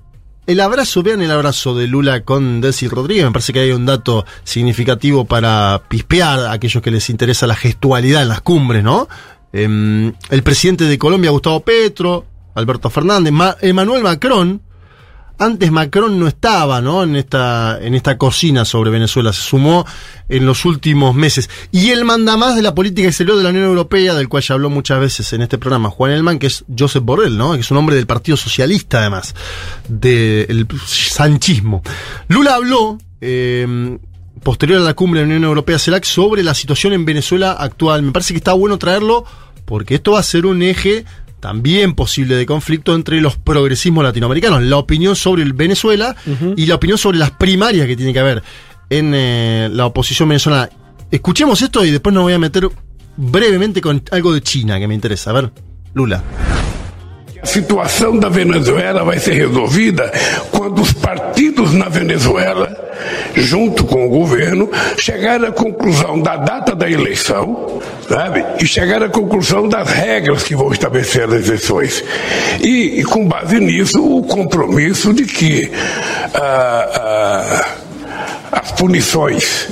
El 0.51 0.59
abrazo, 0.61 1.05
vean 1.05 1.23
el 1.23 1.31
abrazo 1.31 1.77
de 1.77 1.87
Lula 1.87 2.23
con 2.25 2.61
Delcy 2.61 2.89
Rodríguez. 2.89 3.25
Me 3.25 3.31
parece 3.31 3.53
que 3.53 3.61
hay 3.61 3.71
un 3.71 3.87
dato 3.87 4.25
significativo 4.43 5.25
para 5.25 5.81
pispear 5.89 6.41
a 6.41 6.51
aquellos 6.53 6.83
que 6.83 6.91
les 6.91 7.09
interesa 7.09 7.47
la 7.47 7.55
gestualidad 7.55 8.23
en 8.23 8.29
las 8.31 8.41
cumbres, 8.41 8.83
¿no? 8.83 9.09
Em, 9.53 10.13
el 10.29 10.43
presidente 10.43 10.85
de 10.87 10.99
Colombia, 10.99 11.31
Gustavo 11.31 11.61
Petro, 11.61 12.25
Alberto 12.57 12.91
Fernández, 12.91 13.33
Ma- 13.33 13.57
Emmanuel 13.61 14.03
Macron. 14.03 14.61
Antes 15.41 15.73
Macron 15.73 16.21
no 16.21 16.29
estaba, 16.29 16.83
¿no? 16.83 17.03
En 17.03 17.17
esta, 17.17 17.79
en 17.81 17.95
esta 17.95 18.19
cocina 18.19 18.67
sobre 18.67 18.91
Venezuela. 18.91 19.33
Se 19.33 19.41
sumó 19.41 19.87
en 20.29 20.45
los 20.45 20.67
últimos 20.67 21.15
meses. 21.15 21.49
Y 21.73 21.91
el 21.91 22.05
mandamás 22.05 22.57
de 22.57 22.63
la 22.63 22.75
política 22.75 23.09
exterior 23.09 23.39
de 23.39 23.45
la 23.45 23.49
Unión 23.49 23.65
Europea, 23.65 24.15
del 24.15 24.29
cual 24.29 24.43
ya 24.43 24.55
habló 24.55 24.69
muchas 24.69 25.01
veces 25.01 25.33
en 25.33 25.41
este 25.41 25.57
programa, 25.57 25.89
Juan 25.89 26.13
Elman, 26.13 26.39
que 26.39 26.49
es 26.49 26.65
Josep 26.79 27.03
Borrell, 27.03 27.39
¿no? 27.39 27.55
Que 27.55 27.61
es 27.61 27.71
un 27.71 27.79
hombre 27.79 27.97
del 27.97 28.07
Partido 28.07 28.37
Socialista, 28.37 28.99
además, 28.99 29.35
del 29.89 30.69
sanchismo. 30.85 31.83
Lula 32.29 32.57
habló, 32.57 32.99
eh, 33.23 33.99
posterior 34.43 34.81
a 34.81 34.85
la 34.85 34.95
cumbre 34.95 35.21
de 35.21 35.27
la 35.27 35.37
Unión 35.37 35.49
Europea, 35.49 35.79
CELAC, 35.79 36.05
sobre 36.05 36.43
la 36.43 36.53
situación 36.53 36.93
en 36.93 37.07
Venezuela 37.07 37.53
actual. 37.53 38.03
Me 38.03 38.13
parece 38.13 38.35
que 38.35 38.39
está 38.39 38.53
bueno 38.53 38.79
traerlo 38.79 39.25
porque 39.65 39.95
esto 39.95 40.13
va 40.13 40.21
a 40.21 40.23
ser 40.23 40.47
un 40.47 40.63
eje 40.63 41.05
también 41.41 41.95
posible 41.95 42.37
de 42.37 42.47
conflicto 42.47 42.95
entre 42.95 43.21
los 43.21 43.37
progresismos 43.37 44.05
latinoamericanos. 44.05 44.63
La 44.63 44.77
opinión 44.77 45.17
sobre 45.17 45.43
el 45.43 45.53
Venezuela 45.53 46.15
y 46.57 46.67
la 46.67 46.75
opinión 46.77 46.99
sobre 46.99 47.19
las 47.19 47.33
primarias 47.33 47.87
que 47.87 47.97
tiene 47.97 48.13
que 48.13 48.21
haber 48.21 48.43
en 48.89 49.13
eh, 49.15 49.69
la 49.73 49.87
oposición 49.87 50.29
venezolana. 50.29 50.69
Escuchemos 51.11 51.61
esto 51.63 51.85
y 51.85 51.91
después 51.91 52.15
nos 52.15 52.23
voy 52.25 52.35
a 52.35 52.39
meter 52.39 52.69
brevemente 53.17 53.81
con 53.81 54.03
algo 54.11 54.33
de 54.33 54.43
China 54.43 54.79
que 54.79 54.87
me 54.87 54.95
interesa. 54.95 55.31
A 55.31 55.35
ver, 55.35 55.53
Lula. 55.95 56.23
Situação 57.51 58.17
da 58.17 58.29
Venezuela 58.29 59.03
vai 59.03 59.19
ser 59.19 59.33
resolvida 59.33 60.13
quando 60.53 60.81
os 60.81 60.93
partidos 60.93 61.73
na 61.73 61.89
Venezuela, 61.89 62.73
junto 63.35 63.83
com 63.83 64.07
o 64.07 64.09
governo, 64.09 64.71
chegarem 64.97 65.49
à 65.49 65.51
conclusão 65.51 66.21
da 66.21 66.37
data 66.37 66.77
da 66.77 66.89
eleição, 66.89 67.83
sabe? 68.09 68.45
E 68.61 68.67
chegar 68.69 69.03
à 69.03 69.09
conclusão 69.09 69.69
das 69.69 69.91
regras 69.91 70.45
que 70.45 70.55
vão 70.55 70.71
estabelecer 70.71 71.25
as 71.25 71.49
eleições. 71.49 72.05
E, 72.61 73.01
e 73.01 73.05
com 73.05 73.27
base 73.27 73.59
nisso, 73.59 74.01
o 74.01 74.23
compromisso 74.23 75.13
de 75.13 75.25
que 75.25 75.73
ah, 76.33 76.89
ah, 76.95 77.69
as 78.53 78.71
punições 78.71 79.67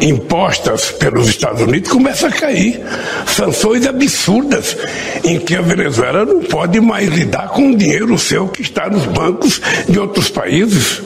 impostas 0.00 0.92
pelos 0.92 1.28
Estados 1.28 1.62
Unidos 1.62 1.90
começam 1.90 2.28
a 2.28 2.32
cair. 2.32 2.80
Sanções 3.26 3.86
absurdas 3.86 4.76
em 5.24 5.38
que 5.40 5.56
a 5.56 5.60
Venezuela 5.62 6.24
não 6.24 6.40
pode 6.42 6.80
mais 6.80 7.08
lidar 7.08 7.48
com 7.48 7.72
o 7.72 7.76
dinheiro 7.76 8.18
seu 8.18 8.48
que 8.48 8.62
está 8.62 8.88
nos 8.88 9.06
bancos 9.06 9.60
de 9.88 9.98
outros 9.98 10.30
países. 10.30 11.02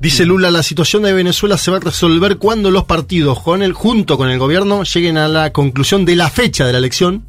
Dice 0.00 0.24
Lula, 0.24 0.50
la 0.50 0.62
situación 0.64 1.02
de 1.04 1.12
Venezuela 1.12 1.56
se 1.56 1.70
va 1.70 1.76
a 1.76 1.80
resolver 1.80 2.36
cuando 2.38 2.70
los 2.72 2.84
partidos, 2.84 3.40
con 3.40 3.62
el, 3.62 3.72
junto 3.72 4.16
con 4.18 4.30
el 4.30 4.38
gobierno, 4.38 4.82
lleguen 4.82 5.16
a 5.16 5.28
la 5.28 5.52
conclusión 5.52 6.04
de 6.04 6.16
la 6.16 6.28
fecha 6.28 6.66
de 6.66 6.72
la 6.72 6.78
elección, 6.78 7.24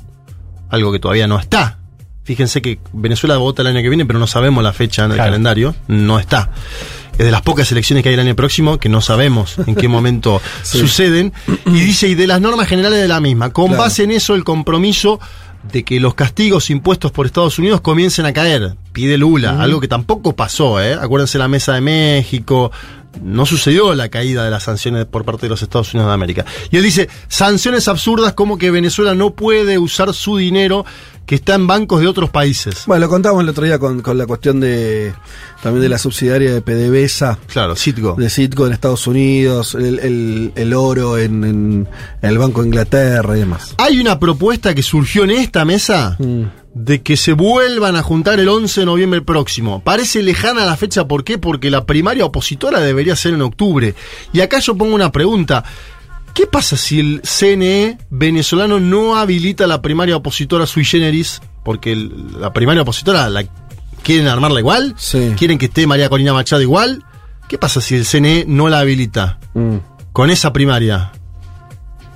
algo 0.69 0.91
que 0.91 0.97
todavía 0.99 1.27
no 1.27 1.37
está. 1.39 1.77
Fíjense 2.23 2.61
que 2.63 2.79
Venezuela 2.93 3.37
vota 3.37 3.61
el 3.61 3.67
año 3.67 3.81
que 3.81 3.89
viene, 3.89 4.05
pero 4.07 4.17
no 4.17 4.25
sabemos 4.25 4.63
la 4.63 4.73
fecha 4.73 5.03
en 5.05 5.11
el 5.11 5.17
Claro. 5.17 5.27
calendario, 5.31 5.75
no 5.87 6.17
está. 6.17 6.49
Es 7.13 7.25
de 7.25 7.31
las 7.31 7.41
pocas 7.43 7.71
elecciones 7.71 8.01
que 8.03 8.09
hay 8.09 8.15
el 8.15 8.21
año 8.21 8.35
próximo 8.35 8.79
que 8.79 8.89
no 8.89 8.99
sabemos 9.01 9.55
en 9.67 9.75
qué 9.75 9.87
momento 9.89 10.41
suceden. 10.63 11.31
Y 11.67 11.71
dice, 11.85 12.07
y 12.07 12.15
de 12.15 12.25
las 12.27 12.41
normas 12.41 12.67
generales 12.67 12.99
de 13.01 13.07
la 13.07 13.19
misma. 13.19 13.51
Con 13.51 13.67
Claro. 13.67 13.83
base 13.83 14.03
en 14.03 14.11
eso, 14.11 14.33
el 14.35 14.43
compromiso 14.43 15.19
de 15.71 15.83
que 15.83 15.99
los 15.99 16.13
castigos 16.15 16.69
impuestos 16.69 17.11
por 17.11 17.25
Estados 17.25 17.57
Unidos 17.59 17.81
comiencen 17.81 18.25
a 18.25 18.33
caer. 18.33 18.75
Pide 18.91 19.17
Lula, 19.17 19.61
algo 19.61 19.79
que 19.79 19.87
tampoco 19.87 20.35
pasó, 20.35 20.81
¿eh? 20.81 20.93
Acuérdense 20.93 21.37
la 21.37 21.47
mesa 21.47 21.73
de 21.73 21.81
México. 21.81 22.71
No 23.21 23.45
sucedió 23.45 23.93
la 23.93 24.09
caída 24.09 24.43
de 24.43 24.49
las 24.51 24.63
sanciones 24.63 25.05
por 25.05 25.23
parte 25.25 25.45
de 25.45 25.49
los 25.49 25.61
Estados 25.61 25.93
Unidos 25.93 26.09
de 26.09 26.13
América. 26.13 26.45
Y 26.71 26.77
él 26.77 26.83
dice, 26.83 27.09
sanciones 27.27 27.87
absurdas 27.87 28.33
como 28.33 28.57
que 28.57 28.71
Venezuela 28.71 29.13
no 29.15 29.31
puede 29.35 29.77
usar 29.77 30.13
su 30.13 30.37
dinero 30.37 30.85
que 31.25 31.35
está 31.35 31.55
en 31.55 31.67
bancos 31.67 32.01
de 32.01 32.07
otros 32.07 32.29
países. 32.31 32.83
Bueno, 32.85 33.05
lo 33.05 33.09
contamos 33.09 33.41
el 33.43 33.47
otro 33.49 33.63
día 33.63 33.79
con, 33.79 34.01
con 34.01 34.17
la 34.17 34.25
cuestión 34.25 34.59
de 34.59 35.13
también 35.61 35.81
de 35.81 35.87
la 35.89 35.97
subsidiaria 35.97 36.53
de 36.53 36.61
PDVSA. 36.61 37.37
Claro, 37.47 37.75
Citgo. 37.77 38.15
De 38.17 38.29
Citgo 38.29 38.67
en 38.67 38.73
Estados 38.73 39.07
Unidos, 39.07 39.75
el, 39.75 39.99
el- 39.99 40.51
el 40.55 40.73
oro 40.73 41.17
en, 41.17 41.43
en 41.45 41.87
el 42.21 42.37
Banco 42.37 42.61
de 42.61 42.67
Inglaterra 42.67 43.37
y 43.37 43.39
demás. 43.39 43.73
Hay 43.77 44.01
una 44.01 44.19
propuesta 44.19 44.75
que 44.75 44.83
surgió 44.83 45.23
en 45.23 45.31
esta 45.31 45.63
mesa 45.63 46.17
Mm. 46.19 46.43
De 46.73 47.01
que 47.03 47.17
se 47.17 47.33
vuelvan 47.33 47.95
a 47.95 48.01
juntar 48.03 48.39
el 48.39 48.49
11 48.49 48.79
de 48.81 48.85
noviembre 48.85 49.21
próximo. 49.21 49.81
Parece 49.83 50.23
lejana 50.23 50.65
la 50.65 50.75
fecha, 50.77 51.07
¿por 51.07 51.23
qué? 51.23 51.37
Porque 51.37 51.69
la 51.69 51.85
primaria 51.85 52.25
opositora 52.25 52.79
debería 52.79 53.15
ser 53.15 53.33
en 53.35 53.41
octubre. 53.43 53.93
Y 54.33 54.41
acá 54.41 54.59
yo 54.59 54.75
pongo 54.75 54.95
una 54.95 55.11
pregunta. 55.11 55.63
¿Qué 56.33 56.47
pasa 56.47 56.75
si 56.77 56.99
el 56.99 57.21
CNE 57.23 57.99
venezolano 58.09 58.79
no 58.79 59.15
habilita 59.17 59.67
la 59.67 59.81
primaria 59.83 60.15
opositora 60.17 60.65
sui 60.65 60.83
generis? 60.83 61.41
Porque 61.63 61.91
el- 61.91 62.41
la 62.41 62.51
primaria 62.53 62.81
opositora 62.81 63.29
la 63.29 63.45
quieren 64.01 64.27
armarla 64.27 64.59
igual, 64.59 64.95
Sí. 64.97 65.33
quieren 65.37 65.59
que 65.59 65.67
esté 65.67 65.85
María 65.85 66.09
Corina 66.09 66.33
Machado 66.33 66.61
igual. 66.63 67.03
¿Qué 67.47 67.59
pasa 67.59 67.81
si 67.81 67.93
el 67.95 68.05
CNE 68.05 68.45
no 68.47 68.67
la 68.69 68.79
habilita? 68.79 69.37
Mm. 69.53 69.77
con 70.11 70.29
esa 70.29 70.53
primaria. 70.53 71.11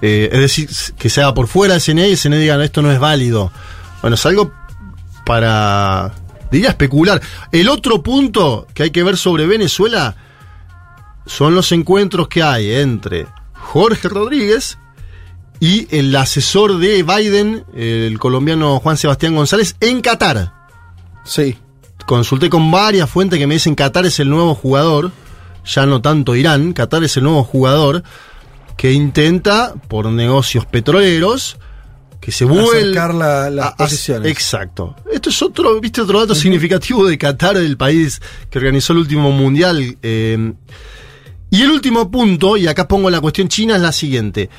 Eh, 0.04 0.30
es 0.32 0.40
decir, 0.40 0.70
que 1.00 1.10
se 1.10 1.22
haga 1.22 1.34
por 1.34 1.48
fuera 1.48 1.74
del 1.74 1.82
CNE 1.82 2.10
y 2.10 2.12
el 2.12 2.18
CNE 2.18 2.38
diga, 2.38 2.56
"No, 2.58 2.62
esto 2.64 2.82
no 2.84 2.92
es 2.92 3.00
válido. 3.00 3.52
Bueno, 4.02 4.16
es 4.16 4.26
algo 4.26 4.54
para, 5.26 6.14
diría, 6.52 6.70
especular. 6.70 7.22
El 7.52 7.70
otro 7.70 8.02
punto 8.02 8.68
que 8.74 8.84
hay 8.84 8.92
que 8.92 9.04
ver 9.04 9.18
sobre 9.18 9.46
Venezuela 9.46 10.16
son 11.26 11.56
los 11.56 11.72
encuentros 11.72 12.28
que 12.28 12.42
hay 12.42 12.72
entre 12.74 13.28
Jorge 13.54 14.08
Rodríguez 14.08 14.78
y 15.60 15.88
el 15.96 16.16
asesor 16.16 16.78
de 16.78 17.04
Biden, 17.04 17.66
el 17.76 18.18
colombiano 18.20 18.80
Juan 18.80 18.98
Sebastián 18.98 19.36
González, 19.36 19.76
en 19.80 20.02
Qatar. 20.02 20.54
Sí. 21.24 21.58
Consulté 22.06 22.50
con 22.50 22.72
varias 22.72 23.10
fuentes 23.10 23.38
que 23.38 23.48
me 23.48 23.56
dicen 23.56 23.76
Qatar 23.76 24.06
es 24.06 24.20
el 24.20 24.30
nuevo 24.30 24.56
jugador, 24.56 25.12
ya 25.66 25.86
no 25.86 26.02
tanto 26.02 26.36
Irán, 26.36 26.72
Qatar 26.74 27.04
es 27.04 27.18
el 27.18 27.24
nuevo 27.24 27.44
jugador 27.44 28.04
que 28.78 28.94
intenta, 28.94 29.74
por 29.88 30.06
negocios 30.06 30.66
petroleros, 30.66 31.58
que 32.20 32.32
se 32.32 32.46
vuelva 32.46 33.14
la- 33.14 33.50
las 33.50 33.66
a- 33.68 33.76
posiciones. 33.78 34.32
Exacto. 34.32 34.96
Esto 35.12 35.30
es 35.30 35.42
otro, 35.42 35.80
viste, 35.80 36.02
otro 36.02 36.20
dato 36.20 36.36
significativo 36.36 37.06
de 37.08 37.18
Qatar, 37.18 37.58
el 37.58 37.78
país 37.78 38.22
que 38.50 38.58
organizó 38.60 38.94
el 38.94 39.00
último 39.00 39.32
mundial. 39.32 39.98
eh, 40.02 40.54
y 41.50 41.62
el 41.62 41.72
último 41.72 42.12
punto, 42.12 42.58
y 42.58 42.68
acá 42.68 42.88
pongo 42.90 43.10
la 43.10 43.22
cuestión 43.22 43.48
china, 43.48 43.78
es 43.78 43.82
la 43.82 43.94
siguiente. 43.94 44.50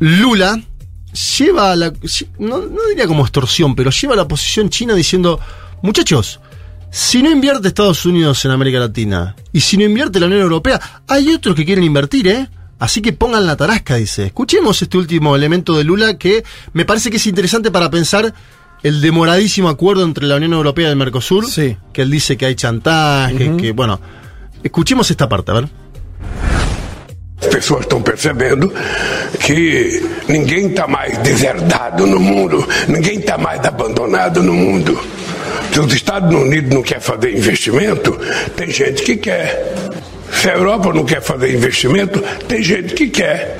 Lula 0.00 0.60
lleva 1.38 1.76
la. 1.76 1.92
No, 2.38 2.58
no 2.58 2.78
diría 2.88 3.06
como 3.06 3.22
extorsión, 3.22 3.74
pero 3.74 3.90
lleva 3.90 4.16
la 4.16 4.26
posición 4.26 4.70
china 4.70 4.94
diciendo: 4.94 5.38
Muchachos, 5.82 6.40
si 6.90 7.22
no 7.22 7.30
invierte 7.30 7.68
Estados 7.68 8.04
Unidos 8.06 8.44
en 8.44 8.50
América 8.52 8.78
Latina 8.78 9.36
y 9.52 9.60
si 9.60 9.76
no 9.76 9.84
invierte 9.84 10.18
la 10.20 10.26
Unión 10.26 10.40
Europea, 10.42 10.80
hay 11.06 11.32
otros 11.32 11.54
que 11.54 11.64
quieren 11.64 11.84
invertir, 11.84 12.28
¿eh? 12.28 12.48
Así 12.80 13.02
que 13.02 13.12
pongan 13.12 13.46
la 13.46 13.56
tarasca, 13.56 13.96
dice. 13.96 14.24
Escuchemos 14.24 14.80
este 14.80 14.96
último 14.96 15.36
elemento 15.36 15.76
de 15.76 15.84
Lula 15.84 16.16
que 16.16 16.42
me 16.72 16.86
parece 16.86 17.10
que 17.10 17.18
es 17.18 17.26
interesante 17.26 17.70
para 17.70 17.90
pensar 17.90 18.34
el 18.82 19.02
demoradísimo 19.02 19.68
acuerdo 19.68 20.02
entre 20.02 20.26
la 20.26 20.36
Unión 20.36 20.54
Europea 20.54 20.88
y 20.88 20.90
el 20.90 20.96
Mercosur. 20.96 21.46
Sí. 21.46 21.76
Que 21.92 22.02
él 22.02 22.10
dice 22.10 22.38
que 22.38 22.46
hay 22.46 22.54
chantaje, 22.54 23.54
que, 23.56 23.72
bueno. 23.72 24.00
Escuchemos 24.64 25.10
esta 25.10 25.28
parte, 25.28 25.50
a 25.50 25.54
ver. 25.54 25.68
As 27.40 27.46
pessoas 27.46 27.82
estão 27.82 28.02
percebendo 28.02 28.70
que 29.46 30.02
ninguém 30.28 30.68
está 30.68 30.86
mais 30.86 31.16
deserdado 31.22 32.06
no 32.06 32.20
mundo, 32.20 32.66
ninguém 32.86 33.18
está 33.18 33.38
mais 33.38 33.64
abandonado 33.64 34.42
no 34.42 34.52
mundo. 34.52 35.00
Se 35.72 35.80
os 35.80 35.92
Estados 35.94 36.34
Unidos 36.34 36.74
não 36.74 36.82
quer 36.82 37.00
fazer 37.00 37.34
investimento, 37.36 38.18
tem 38.56 38.70
gente 38.70 39.02
que 39.02 39.16
quer. 39.16 39.89
Se 40.32 40.48
a 40.48 40.54
Europa 40.54 40.92
não 40.92 41.04
quer 41.04 41.20
fazer 41.20 41.54
investimento, 41.54 42.20
tem 42.46 42.62
gente 42.62 42.94
que 42.94 43.08
quer. 43.08 43.58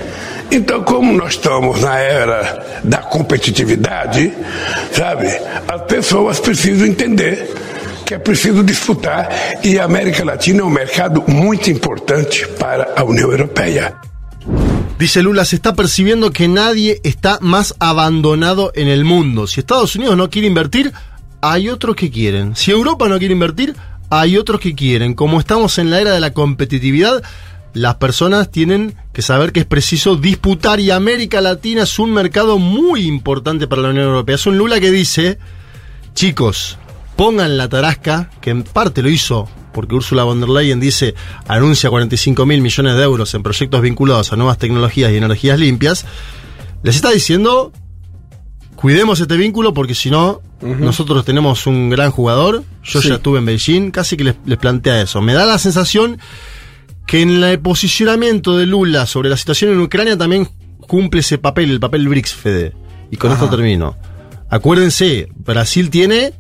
Então, 0.51 0.83
como 0.83 1.13
nós 1.13 1.35
estamos 1.35 1.81
na 1.81 1.99
era 1.99 2.81
da 2.83 2.99
competitividade, 2.99 4.33
sabe, 4.93 5.29
as 5.69 5.83
pessoas 5.83 6.41
precisam 6.41 6.87
entender 6.87 7.49
que 8.05 8.15
é 8.15 8.19
preciso 8.19 8.65
disputar 8.65 9.29
e 9.63 9.79
a 9.79 9.85
América 9.85 10.25
Latina 10.25 10.63
é 10.63 10.65
um 10.65 10.71
mercado 10.71 11.23
muito 11.29 11.71
importante 11.71 12.47
para 12.59 12.95
a 12.97 13.05
União 13.05 13.31
Europeia. 13.31 13.95
Dice 14.99 15.23
Lula, 15.23 15.45
se 15.45 15.57
está 15.57 15.75
percibiendo 15.75 16.33
que 16.33 16.49
nadie 16.49 17.01
está 17.05 17.39
más 17.41 17.75
abandonado 17.79 18.73
en 18.75 18.89
el 18.89 19.05
mundo. 19.05 19.47
Si 19.47 19.61
Estados 19.61 19.95
Unidos 19.95 20.17
no 20.17 20.29
quiere 20.29 20.49
invertir, 20.49 20.93
hay 21.41 21.69
otros 21.69 21.95
que 21.95 22.11
quieren. 22.11 22.57
Si 22.57 22.73
Europa 22.73 23.09
no 23.09 23.19
quiere 23.19 23.33
invertir, 23.33 23.77
hay 24.11 24.37
otros 24.37 24.61
que 24.61 24.75
quieren. 24.75 25.15
Como 25.15 25.41
estamos 25.41 25.79
en 25.79 25.91
la 25.91 26.01
era 26.01 26.13
de 26.13 26.21
la 26.21 26.33
competitividad, 26.33 27.23
las 27.73 27.95
personas 27.97 28.51
tienen 28.51 28.97
que 29.13 29.23
saber 29.23 29.53
que 29.53 29.61
es 29.61 29.67
preciso 29.67 30.17
disputar 30.17 30.81
y 30.81 30.91
América 30.91 31.41
Latina 31.41 31.85
es 31.85 31.99
un 31.99 32.13
mercado 32.13 32.59
muy 32.59 33.07
importante 33.07 33.67
para 33.67 33.83
la 33.83 33.91
Unión 33.91 34.07
Europea. 34.07 34.35
Es 34.35 34.47
un 34.47 34.59
Lula 34.59 34.81
que 34.81 34.91
dice, 34.91 35.39
chicos, 36.15 36.77
pongan 37.17 37.57
la 37.57 37.69
tarasca, 37.69 38.31
que 38.41 38.51
en 38.51 38.65
parte 38.65 39.03
lo 39.03 39.09
hizo 39.09 39.49
porque 39.73 39.95
Ursula 39.95 40.25
von 40.25 40.41
der 40.41 40.49
Leyen 40.49 40.81
dice, 40.81 41.15
anuncia 41.47 41.91
45 41.91 42.45
mil 42.47 42.61
millones 42.61 42.97
de 42.97 43.03
euros 43.03 43.33
en 43.35 43.43
proyectos 43.43 43.81
vinculados 43.81 44.33
a 44.33 44.37
nuevas 44.37 44.59
tecnologías 44.59 45.13
y 45.13 45.17
energías 45.17 45.59
limpias, 45.59 46.07
les 46.83 46.97
está 46.97 47.11
diciendo, 47.11 47.73
cuidemos 48.81 49.21
este 49.21 49.37
vínculo 49.37 49.75
porque 49.75 49.95
si 49.95 50.11
no, 50.11 50.41
nosotros 50.63 51.25
tenemos 51.25 51.67
un 51.67 51.91
gran 51.91 52.11
jugador, 52.11 52.65
yo 52.83 53.03
Sí. 53.03 53.09
ya 53.09 53.17
estuve 53.17 53.39
en 53.39 53.45
Beijing, 53.45 53.91
casi 53.91 54.17
que 54.17 54.25
les, 54.25 54.37
les 54.47 54.57
plantea 54.59 55.03
eso. 55.03 55.21
Me 55.21 55.35
da 55.35 55.45
la 55.45 55.59
sensación 55.59 56.19
que 57.07 57.21
en 57.21 57.43
el 57.45 57.59
posicionamiento 57.61 58.57
de 58.57 58.65
Lula 58.67 59.05
sobre 59.07 59.29
la 59.29 59.37
situación 59.37 59.73
en 59.73 59.81
Ucrania 59.81 60.17
también 60.17 60.49
cumple 60.81 61.21
ese 61.21 61.37
papel, 61.39 61.71
el 61.71 61.81
papel 61.81 62.09
BRICS, 62.09 62.35
Fede. 62.35 62.73
Y 63.11 63.17
con 63.17 63.33
Ajá. 63.33 63.45
esto 63.45 63.55
termino. 63.55 63.97
Acuérdense, 64.49 65.29
Brasil 65.37 65.91
tiene 65.91 66.33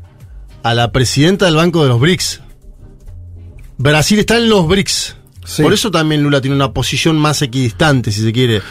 a 0.62 0.74
la 0.74 0.92
presidenta 0.92 1.44
del 1.46 1.56
Banco 1.56 1.82
de 1.82 1.88
los 1.88 2.00
BRICS. 2.00 2.40
Brasil 3.78 4.18
está 4.18 4.36
en 4.36 4.48
los 4.48 4.66
BRICS. 4.66 5.16
Sí. 5.44 5.62
Por 5.62 5.72
eso 5.72 5.90
también 5.90 6.22
Lula 6.22 6.40
tiene 6.40 6.54
una 6.56 6.72
posición 6.72 7.18
más 7.18 7.42
equidistante, 7.42 8.12
si 8.12 8.22
se 8.22 8.32
quiere. 8.32 8.62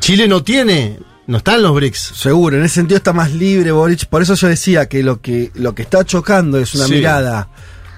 Chile 0.00 0.28
no 0.28 0.42
tiene, 0.42 0.98
no 1.30 1.38
está 1.38 1.54
en 1.54 1.62
los 1.62 1.74
BRICS. 1.74 2.12
Seguro, 2.16 2.56
en 2.56 2.64
ese 2.64 2.74
sentido 2.76 2.96
está 2.98 3.12
más 3.12 3.32
libre 3.32 3.70
Boric. 3.72 4.06
Por 4.06 4.20
eso 4.20 4.34
yo 4.34 4.48
decía 4.48 4.86
que 4.88 5.02
lo 5.02 5.20
que, 5.20 5.50
lo 5.54 5.74
que 5.74 5.82
está 5.82 6.04
chocando 6.04 6.58
es 6.58 6.74
una 6.74 6.86
Sí. 6.86 6.94
mirada 6.94 7.48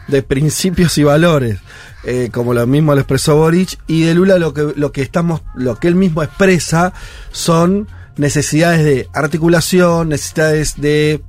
de 0.07 0.23
principios 0.23 0.99
y 0.99 1.05
valores, 1.05 1.59
eh, 2.05 2.29
como 2.33 2.53
lo 2.53 2.66
mismo 2.66 2.92
lo 2.95 3.01
expresó 3.01 3.37
Boric, 3.37 3.79
y 3.87 4.03
de 4.03 4.14
Lula 4.14 4.37
lo 4.38 4.53
que, 4.53 4.73
lo 4.77 4.92
que 4.92 5.01
estamos, 5.03 5.40
lo 5.55 5.77
que 5.77 5.88
él 5.88 5.95
mismo 5.95 6.23
expresa 6.23 6.92
son 7.31 7.88
necesidades 8.16 8.85
de 8.85 9.09
articulación, 9.14 10.11
necesidades 10.11 10.75
de 10.81 11.23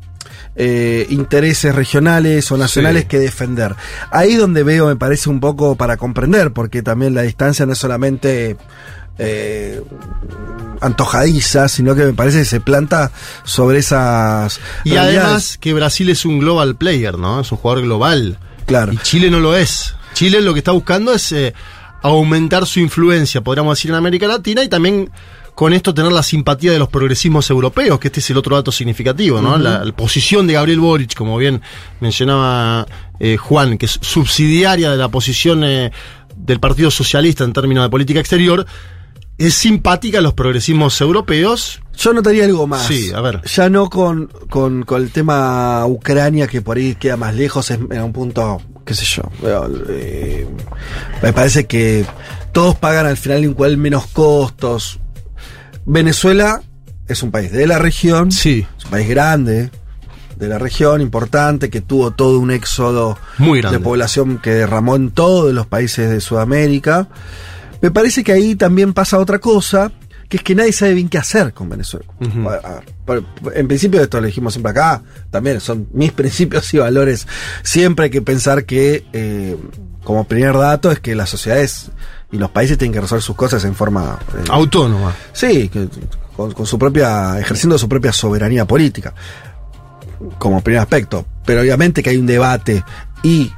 eh, 0.56 1.08
intereses 1.10 1.74
regionales 1.74 2.52
o 2.52 2.58
nacionales 2.58 3.04
Sí. 3.04 3.08
que 3.08 3.20
defender. 3.20 3.76
Ahí 4.12 4.36
donde 4.36 4.64
veo, 4.64 4.88
me 4.88 4.96
parece 4.96 5.30
un 5.30 5.40
poco 5.40 5.76
para 5.76 5.98
comprender, 5.98 6.52
porque 6.52 6.82
también 6.84 7.14
la 7.16 7.22
distancia 7.24 7.66
no 7.66 7.74
es 7.74 7.80
solamente 7.80 8.58
eh, 9.18 9.82
antojadiza, 10.82 11.68
sino 11.68 11.96
que 11.96 12.04
me 12.06 12.14
parece 12.14 12.40
que 12.40 12.46
se 12.46 12.60
planta 12.60 13.12
sobre 13.44 13.80
esas 13.80 14.60
Y 14.84 14.92
realidades. 14.92 15.20
además 15.24 15.58
que 15.60 15.74
Brasil 15.74 16.10
es 16.10 16.26
un 16.26 16.40
global 16.40 16.76
player, 16.76 17.18
¿no? 17.18 17.40
Es 17.42 17.52
un 17.52 17.58
jugador 17.58 17.84
global. 17.84 18.38
Claro. 18.66 18.94
Y 18.94 18.98
Chile 18.98 19.30
no 19.30 19.40
lo 19.40 19.56
es. 19.56 19.96
Chile 20.14 20.42
lo 20.42 20.54
que 20.54 20.60
está 20.60 20.72
buscando 20.72 21.14
es 21.14 21.32
eh, 21.32 21.54
aumentar 22.02 22.66
su 22.66 22.80
influencia, 22.80 23.42
podríamos 23.42 23.78
decir, 23.78 23.92
en 23.92 23.96
América 23.98 24.28
Latina 24.28 24.64
y 24.64 24.70
también 24.70 25.10
con 25.56 25.72
esto 25.74 25.94
tener 25.94 26.12
la 26.12 26.24
simpatía 26.24 26.72
de 26.72 26.80
los 26.80 26.90
progresismos 26.90 27.48
europeos, 27.52 28.00
que 28.00 28.08
este 28.08 28.20
es 28.20 28.30
el 28.32 28.38
otro 28.38 28.56
dato 28.56 28.72
significativo, 28.72 29.40
¿no? 29.40 29.56
la, 29.58 29.86
la 29.86 29.92
posición 29.96 30.48
de 30.48 30.54
Gabriel 30.54 30.80
Boric, 30.80 31.14
como 31.14 31.38
bien 31.38 31.62
mencionaba 32.00 32.88
eh, 33.20 33.38
Juan, 33.38 33.78
que 33.78 33.86
es 33.86 34.00
subsidiaria 34.02 34.90
de 34.90 34.98
la 34.98 35.10
posición 35.10 35.64
eh, 35.64 35.92
del 36.36 36.60
Partido 36.60 36.90
Socialista 36.90 37.44
en 37.44 37.54
términos 37.54 37.84
de 37.84 37.90
política 37.92 38.20
exterior, 38.20 38.66
es 39.38 39.54
simpática 39.56 40.20
a 40.20 40.22
los 40.22 40.34
progresismos 40.34 41.00
europeos. 41.02 41.82
Yo 41.98 42.14
notaría 42.14 42.46
algo 42.46 42.66
más. 42.68 42.86
Sí, 42.88 43.12
a 43.14 43.22
ver. 43.22 43.42
Ya 43.44 43.70
no 43.70 43.90
con, 43.90 44.28
con, 44.50 44.84
con 44.84 45.02
el 45.02 45.12
tema 45.12 45.86
Ucrania, 45.86 46.48
que 46.48 46.62
por 46.62 46.78
ahí 46.78 46.96
queda 46.96 47.18
más 47.18 47.36
lejos, 47.36 47.70
es 47.72 47.78
en 47.78 48.02
un 48.02 48.14
punto, 48.14 48.62
qué 48.86 48.94
sé 48.94 49.06
yo. 49.06 49.24
eh, 49.90 50.48
me 51.22 51.34
parece 51.34 51.66
que 51.66 52.06
todos 52.52 52.76
pagan 52.76 53.06
al 53.06 53.18
final 53.18 53.44
igual 53.44 53.78
menos 53.78 54.08
costos. 54.08 55.00
Venezuela 55.86 56.62
es 57.08 57.22
un 57.24 57.32
país 57.32 57.52
de 57.52 57.68
la 57.68 57.78
región, 57.80 58.32
Sí, 58.32 58.66
es 58.78 58.86
un 58.86 58.92
país 58.92 59.10
grande 59.10 59.70
de 60.38 60.48
la 60.48 60.58
región, 60.58 61.00
importante, 61.02 61.70
que 61.70 61.82
tuvo 61.82 62.12
todo 62.12 62.40
un 62.40 62.50
éxodo 62.52 63.18
Muy 63.38 63.62
grande. 63.62 63.78
de 63.78 63.84
población 63.84 64.40
que 64.40 64.50
derramó 64.52 64.96
en 64.96 65.12
todos 65.12 65.54
los 65.54 65.68
países 65.68 66.10
de 66.10 66.20
Sudamérica. 66.22 67.08
Me 67.84 67.92
parece 67.92 68.24
que 68.24 68.32
ahí 68.32 68.56
también 68.56 68.94
pasa 68.94 69.20
otra 69.20 69.38
cosa, 69.40 69.92
que 70.30 70.38
es 70.38 70.44
que 70.44 70.56
nadie 70.56 70.72
sabe 70.74 70.94
bien 70.96 71.10
qué 71.10 71.18
hacer 71.20 71.54
con 71.54 71.70
Venezuela. 71.70 72.06
En 73.54 73.68
principio, 73.68 74.02
esto 74.02 74.20
lo 74.20 74.26
dijimos 74.28 74.54
siempre 74.54 74.72
acá, 74.72 75.02
también 75.30 75.60
son 75.60 75.88
mis 75.94 76.12
principios 76.20 76.74
y 76.74 76.78
valores. 76.80 77.28
Siempre 77.62 78.06
hay 78.06 78.10
que 78.12 78.22
pensar 78.22 78.66
que, 78.66 79.06
eh, 79.14 79.58
como 80.04 80.24
primer 80.24 80.58
dato, 80.58 80.92
es 80.92 81.00
que 81.00 81.14
las 81.14 81.30
sociedades 81.30 81.92
y 82.32 82.38
los 82.38 82.50
países 82.50 82.78
tienen 82.78 82.94
que 82.94 83.02
resolver 83.02 83.22
sus 83.22 83.36
cosas 83.36 83.64
en 83.66 83.76
forma... 83.76 84.18
eh, 84.36 84.46
autónoma. 84.50 85.14
Sí, 85.34 85.70
que- 85.70 85.88
con, 86.36 86.52
con 86.54 86.66
su 86.66 86.80
propia, 86.80 87.40
ejerciendo 87.40 87.78
su 87.78 87.88
propia 87.88 88.12
soberanía 88.12 88.66
política, 88.66 89.14
como 90.40 90.62
primer 90.62 90.80
aspecto. 90.82 91.26
Pero 91.46 91.62
obviamente 91.62 92.02
que 92.02 92.10
hay 92.10 92.18
un 92.18 92.26
debate 92.26 92.84
y 93.22 93.52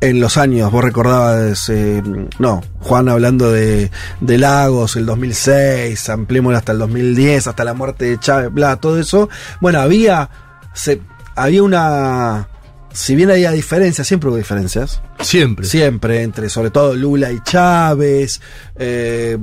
en 0.00 0.20
los 0.20 0.36
años, 0.36 0.70
vos 0.70 0.84
recordabas, 0.84 1.68
eh, 1.70 2.02
no, 2.38 2.62
Juan 2.80 3.08
hablando 3.08 3.50
de, 3.50 3.90
de 4.20 4.38
Lagos, 4.38 4.96
el 4.96 5.06
2006, 5.06 6.08
ampliémoslo 6.08 6.56
hasta 6.56 6.72
el 6.72 6.78
2010, 6.78 7.48
hasta 7.48 7.64
la 7.64 7.74
muerte 7.74 8.04
de 8.04 8.20
Chávez, 8.20 8.52
bla, 8.52 8.76
todo 8.76 8.98
eso. 9.00 9.28
Bueno, 9.60 9.80
había, 9.80 10.30
se, 10.72 11.00
había 11.34 11.62
una, 11.64 12.48
si 12.92 13.16
bien 13.16 13.30
había 13.30 13.50
diferencias, 13.50 14.06
siempre 14.06 14.28
hubo 14.30 14.36
diferencias, 14.36 15.02
Siempre. 15.20 15.66
Siempre, 15.66 16.22
entre 16.22 16.48
sobre 16.48 16.70
todo 16.70 16.94
Lula 16.94 17.32
y 17.32 17.40
Chávez. 17.42 18.40
eh, 18.76 19.36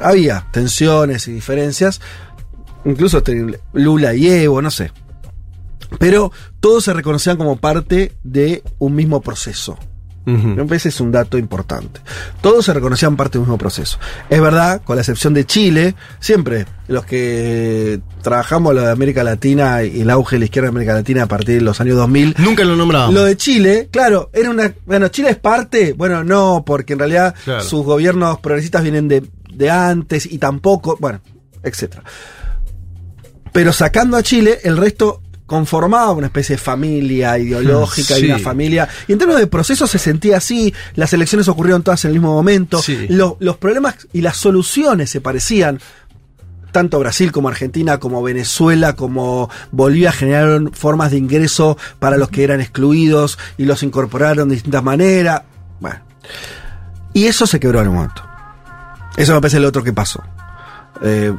había 0.00 0.46
tensiones 0.52 1.26
y 1.26 1.32
diferencias. 1.32 2.00
Incluso 2.84 3.18
entre 3.18 3.58
Lula 3.72 4.14
y 4.14 4.28
Evo, 4.28 4.62
no 4.62 4.70
sé. 4.70 4.92
Pero 5.98 6.32
todos 6.60 6.84
se 6.84 6.92
reconocían 6.92 7.36
como 7.36 7.56
parte 7.56 8.12
de 8.22 8.62
un 8.78 8.94
mismo 8.94 9.20
proceso. 9.20 9.78
Ujú. 10.26 10.48
Me 10.48 10.64
parece 10.64 10.88
es 10.88 11.00
un 11.02 11.12
dato 11.12 11.36
importante. 11.36 12.00
Todos 12.40 12.64
se 12.64 12.72
reconocían 12.72 13.14
parte 13.14 13.32
de 13.34 13.40
un 13.40 13.44
mismo 13.44 13.58
proceso. 13.58 13.98
Es 14.30 14.40
verdad, 14.40 14.80
con 14.82 14.96
la 14.96 15.02
excepción 15.02 15.34
de 15.34 15.44
Chile, 15.44 15.94
siempre 16.18 16.64
los 16.88 17.04
que 17.04 18.00
trabajamos 18.22 18.74
lo 18.74 18.80
de 18.80 18.90
América 18.90 19.22
Latina 19.22 19.82
y 19.84 20.00
el 20.00 20.08
auge 20.08 20.36
de 20.36 20.40
la 20.40 20.44
izquierda 20.46 20.68
de 20.68 20.70
América 20.70 20.94
Latina 20.94 21.24
a 21.24 21.26
partir 21.26 21.56
de 21.56 21.60
los 21.60 21.78
años 21.82 21.96
2000, 21.98 22.36
Nunca 22.38 22.64
lo 22.64 22.74
nombrábamos. 22.74 23.12
lo 23.14 23.22
de 23.24 23.36
Chile, 23.36 23.90
claro, 23.92 24.30
era 24.32 24.48
una. 24.48 24.72
Bueno, 24.86 25.08
Chile 25.08 25.28
es 25.28 25.36
parte. 25.36 25.92
Bueno, 25.92 26.24
no, 26.24 26.62
porque 26.64 26.94
en 26.94 27.00
realidad 27.00 27.34
Claro. 27.44 27.62
sus 27.62 27.84
gobiernos 27.84 28.38
progresistas 28.40 28.82
vienen 28.82 29.08
de, 29.08 29.28
de 29.52 29.70
antes 29.70 30.24
y 30.24 30.38
tampoco. 30.38 30.96
Bueno, 31.00 31.20
etcétera. 31.62 32.02
Pero 33.52 33.72
sacando 33.72 34.16
a 34.16 34.22
Chile, 34.22 34.58
el 34.64 34.76
resto 34.76 35.20
conformaba 35.46 36.12
una 36.12 36.26
especie 36.28 36.56
de 36.56 36.62
familia 36.62 37.38
ideológica 37.38 38.18
y 38.18 38.24
una 38.26 38.38
familia. 38.38 38.88
Y 39.06 39.12
en 39.12 39.18
términos 39.18 39.40
de 39.40 39.46
proceso 39.46 39.86
se 39.86 39.98
sentía 39.98 40.38
así. 40.38 40.72
Las 40.94 41.12
elecciones 41.12 41.48
ocurrieron 41.48 41.82
todas 41.82 42.04
en 42.04 42.10
el 42.10 42.14
mismo 42.14 42.32
momento. 42.32 42.80
Sí. 42.80 43.06
Los 43.08 43.56
problemas 43.58 43.96
y 44.12 44.22
las 44.22 44.36
soluciones 44.38 45.10
se 45.10 45.20
parecían 45.20 45.80
tanto 46.72 46.98
Brasil 46.98 47.30
como 47.30 47.48
Argentina, 47.48 47.98
como 48.00 48.20
Venezuela, 48.22 48.96
como 48.96 49.48
Bolivia 49.70 50.10
generaron 50.10 50.72
formas 50.72 51.12
de 51.12 51.18
ingreso 51.18 51.78
para 52.00 52.16
los 52.16 52.30
que 52.30 52.42
eran 52.42 52.60
excluidos 52.60 53.38
y 53.58 53.64
los 53.66 53.82
incorporaron 53.84 54.48
de 54.48 54.56
distintas 54.56 54.82
maneras. 54.82 55.42
Bueno. 55.78 56.00
Y 57.12 57.26
eso 57.26 57.46
se 57.46 57.60
quebró 57.60 57.80
en 57.82 57.88
un 57.88 57.94
momento. 57.96 58.22
Eso 59.16 59.34
me 59.34 59.40
parece 59.40 59.60
lo 59.60 59.68
otro 59.68 59.84
que 59.84 59.92
pasó. 59.92 60.20
Eh, 61.02 61.32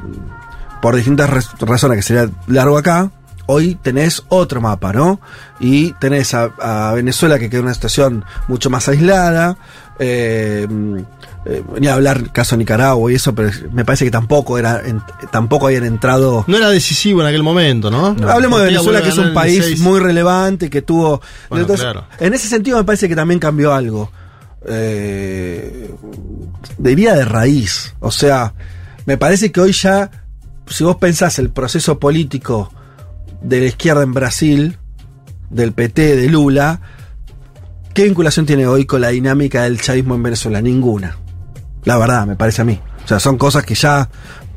por 0.82 0.96
distintas 0.96 1.30
raz- 1.30 1.60
razones 1.60 1.98
que 1.98 2.04
sería 2.04 2.30
largo 2.48 2.78
acá, 2.78 3.12
hoy 3.48 3.76
tenés 3.76 4.24
otro 4.30 4.62
mapa, 4.62 4.92
¿no? 4.94 5.20
Y 5.60 5.94
tenés 5.94 6.34
a, 6.34 6.52
a 6.60 6.94
Venezuela 6.94 7.38
que 7.40 7.50
queda 7.50 7.60
en 7.60 7.66
una 7.66 7.74
situación 7.74 8.26
mucho 8.48 8.70
más 8.70 8.88
aislada. 8.90 9.58
Eh, 10.00 10.68
eh, 11.48 11.64
ni 11.80 11.88
hablar 11.88 12.32
caso 12.32 12.58
Nicaragua 12.58 13.12
y 13.12 13.16
eso, 13.16 13.36
pero 13.36 13.52
me 13.72 13.86
parece 13.86 14.04
que 14.04 14.10
tampoco 14.12 14.58
era 14.58 14.82
en- 14.84 15.02
tampoco 15.32 15.68
habían 15.68 15.84
entrado. 15.86 16.44
No 16.48 16.58
era 16.58 16.70
decisivo 16.70 17.22
en 17.22 17.28
aquel 17.28 17.44
momento, 17.44 17.92
¿no? 17.92 18.08
Hablemos 18.28 18.60
de 18.62 18.66
Venezuela, 18.66 19.00
que 19.02 19.10
a 19.10 19.12
es 19.12 19.18
un 19.20 19.34
país 19.34 19.54
16. 19.60 19.80
muy 19.82 20.00
relevante, 20.00 20.70
que 20.72 20.82
tuvo. 20.82 21.22
Bueno, 21.50 21.62
Entonces, 21.64 21.84
claro. 21.86 22.06
En 22.20 22.34
ese 22.34 22.48
sentido, 22.48 22.78
me 22.78 22.84
parece 22.84 23.08
que 23.08 23.16
también 23.16 23.40
cambió 23.40 23.74
algo. 23.74 24.12
Eh, 24.68 25.92
diría 26.78 27.14
de 27.14 27.26
raíz. 27.26 27.94
O 28.00 28.12
sea, 28.12 28.54
me 29.06 29.18
parece 29.18 29.52
que 29.52 29.62
hoy 29.62 29.72
ya, 29.72 30.10
si 30.68 30.84
vos 30.84 30.96
pensás 30.98 31.38
el 31.40 31.52
proceso 31.52 32.00
político 32.00 32.72
de 33.46 33.60
la 33.60 33.66
izquierda 33.66 34.04
en 34.04 34.14
Brasil, 34.14 34.78
del 35.50 35.72
PT, 35.72 36.16
de 36.16 36.30
Lula, 36.30 36.82
¿qué 37.94 38.04
vinculación 38.04 38.46
tiene 38.46 38.66
hoy 38.66 38.86
con 38.86 39.02
la 39.02 39.10
dinámica 39.10 39.64
del 39.64 39.80
chavismo 39.80 40.16
en 40.16 40.24
Venezuela? 40.24 40.62
Ninguna. 40.62 41.18
La 41.84 41.98
verdad, 41.98 42.26
me 42.26 42.36
parece 42.36 42.64
a 42.64 42.66
mí. 42.66 42.80
O 43.04 43.08
sea, 43.08 43.20
son 43.20 43.38
cosas 43.38 43.64
que 43.64 43.76
ya 43.76 44.10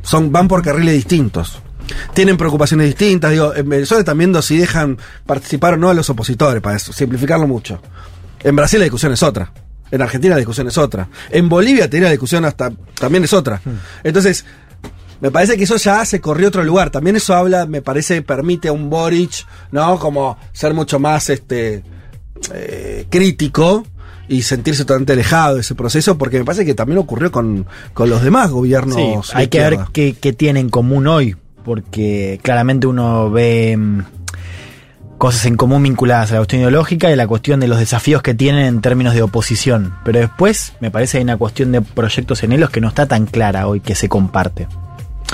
son, 0.03 0.33
van 0.33 0.49
por 0.49 0.63
carriles 0.63 0.95
distintos. 0.95 1.61
Tienen 2.15 2.39
preocupaciones 2.39 2.87
distintas. 2.87 3.31
Digo, 3.31 3.55
en 3.55 3.69
Venezuela 3.69 4.01
están 4.01 4.17
viendo 4.17 4.41
si 4.41 4.57
dejan 4.57 4.99
participar 5.27 5.75
o 5.75 5.77
no 5.77 5.91
a 5.91 5.95
los 5.95 6.09
opositores, 6.09 6.63
para 6.63 6.77
eso, 6.77 6.93
simplificarlo 6.93 7.47
mucho. 7.47 7.83
En 8.41 8.57
Brasil 8.57 8.79
la 8.79 8.85
discusión 8.85 9.13
es 9.13 9.23
otra. 9.23 9.53
En 9.91 10.01
Argentina 10.01 10.35
la 10.35 10.39
discusión 10.39 10.67
es 10.69 10.79
otra. 10.79 11.09
En 11.31 11.49
Bolivia 11.49 11.91
tenía 11.91 12.07
la 12.07 12.13
discusión 12.13 12.45
hasta 12.47 12.73
también 12.99 13.25
es 13.25 13.33
otra. 13.35 13.61
Entonces, 14.03 14.45
me 15.21 15.31
parece 15.31 15.57
que 15.57 15.65
eso 15.65 15.77
ya 15.77 16.05
se 16.05 16.21
corrió 16.21 16.47
a 16.47 16.49
otro 16.49 16.65
lugar. 16.65 16.91
También 16.91 17.17
eso 17.17 17.35
habla, 17.35 17.67
me 17.67 17.83
parece, 17.83 18.23
permite 18.23 18.69
a 18.69 18.73
un 18.73 18.89
Boric, 18.89 19.47
¿no? 19.73 19.99
Como 19.99 20.39
ser 20.53 20.75
mucho 20.75 20.99
más 20.99 21.31
este 21.31 21.83
eh, 22.55 23.07
crítico 23.11 23.85
y 24.29 24.43
sentirse 24.43 24.85
totalmente 24.85 25.15
alejado 25.15 25.57
de 25.57 25.63
ese 25.63 25.75
proceso, 25.75 26.19
porque 26.19 26.39
me 26.39 26.45
parece 26.45 26.65
que 26.65 26.75
también 26.75 26.99
ocurrió 26.99 27.33
con, 27.33 27.67
con 27.95 28.11
los 28.11 28.23
demás 28.23 28.51
gobiernos. 28.51 28.97
Sí, 28.97 29.33
hay 29.35 29.49
que 29.49 29.61
ver 29.61 29.79
qué, 29.93 30.15
qué 30.21 30.33
tiene 30.33 30.61
en 30.61 30.69
común 30.69 31.07
hoy, 31.07 31.37
porque 31.65 32.39
claramente 32.43 32.87
uno 32.87 33.31
ve 33.31 33.77
mm, 33.77 34.01
cosas 35.17 35.47
en 35.47 35.57
común 35.57 35.83
vinculadas 35.83 36.31
a 36.31 36.35
la 36.35 36.41
cuestión 36.41 36.61
ideológica 36.61 37.11
y 37.11 37.15
a 37.15 37.17
la 37.17 37.27
cuestión 37.27 37.59
de 37.59 37.69
los 37.69 37.79
desafíos 37.79 38.23
que 38.23 38.35
tienen 38.35 38.67
en 38.67 38.81
términos 38.83 39.15
de 39.15 39.23
oposición. 39.23 39.95
Pero 40.05 40.21
después 40.21 40.75
me 40.81 40.91
parece 40.91 41.13
que 41.13 41.19
hay 41.19 41.25
una 41.25 41.39
cuestión 41.39 41.73
de 41.73 41.81
proyectos 41.81 42.43
en 42.43 42.53
ellos 42.53 42.71
que 42.71 42.81
no 42.81 42.89
está 42.89 43.07
tan 43.07 43.27
clara 43.27 43.67
hoy 43.67 43.81
que 43.81 43.95
se 43.95 44.09
comparte. 44.09 44.69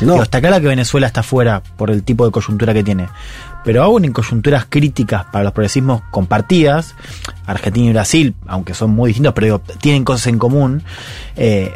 No. 0.03 0.13
Digo, 0.13 0.23
está 0.25 0.41
claro 0.41 0.61
que 0.61 0.69
Venezuela 0.69 1.07
está 1.07 1.23
fuera 1.23 1.63
por 1.77 1.91
el 1.91 2.03
tipo 2.03 2.25
de 2.25 2.33
coyuntura 2.33 2.75
que 2.75 2.83
tiene. 2.83 3.09
Pero 3.65 3.83
aún 3.83 4.05
en 4.05 4.13
coyunturas 4.13 4.67
críticas 4.69 5.25
para 5.27 5.45
los 5.45 5.53
progresismos 5.53 6.03
compartidas, 6.11 6.95
Argentina 7.47 7.91
y 7.91 7.93
Brasil, 7.93 8.35
aunque 8.47 8.75
son 8.75 8.91
muy 8.91 9.11
distintos, 9.11 9.33
pero 9.35 9.47
digo, 9.47 9.61
tienen 9.81 10.05
cosas 10.05 10.27
en 10.27 10.39
común, 10.39 10.83
eh, 11.37 11.73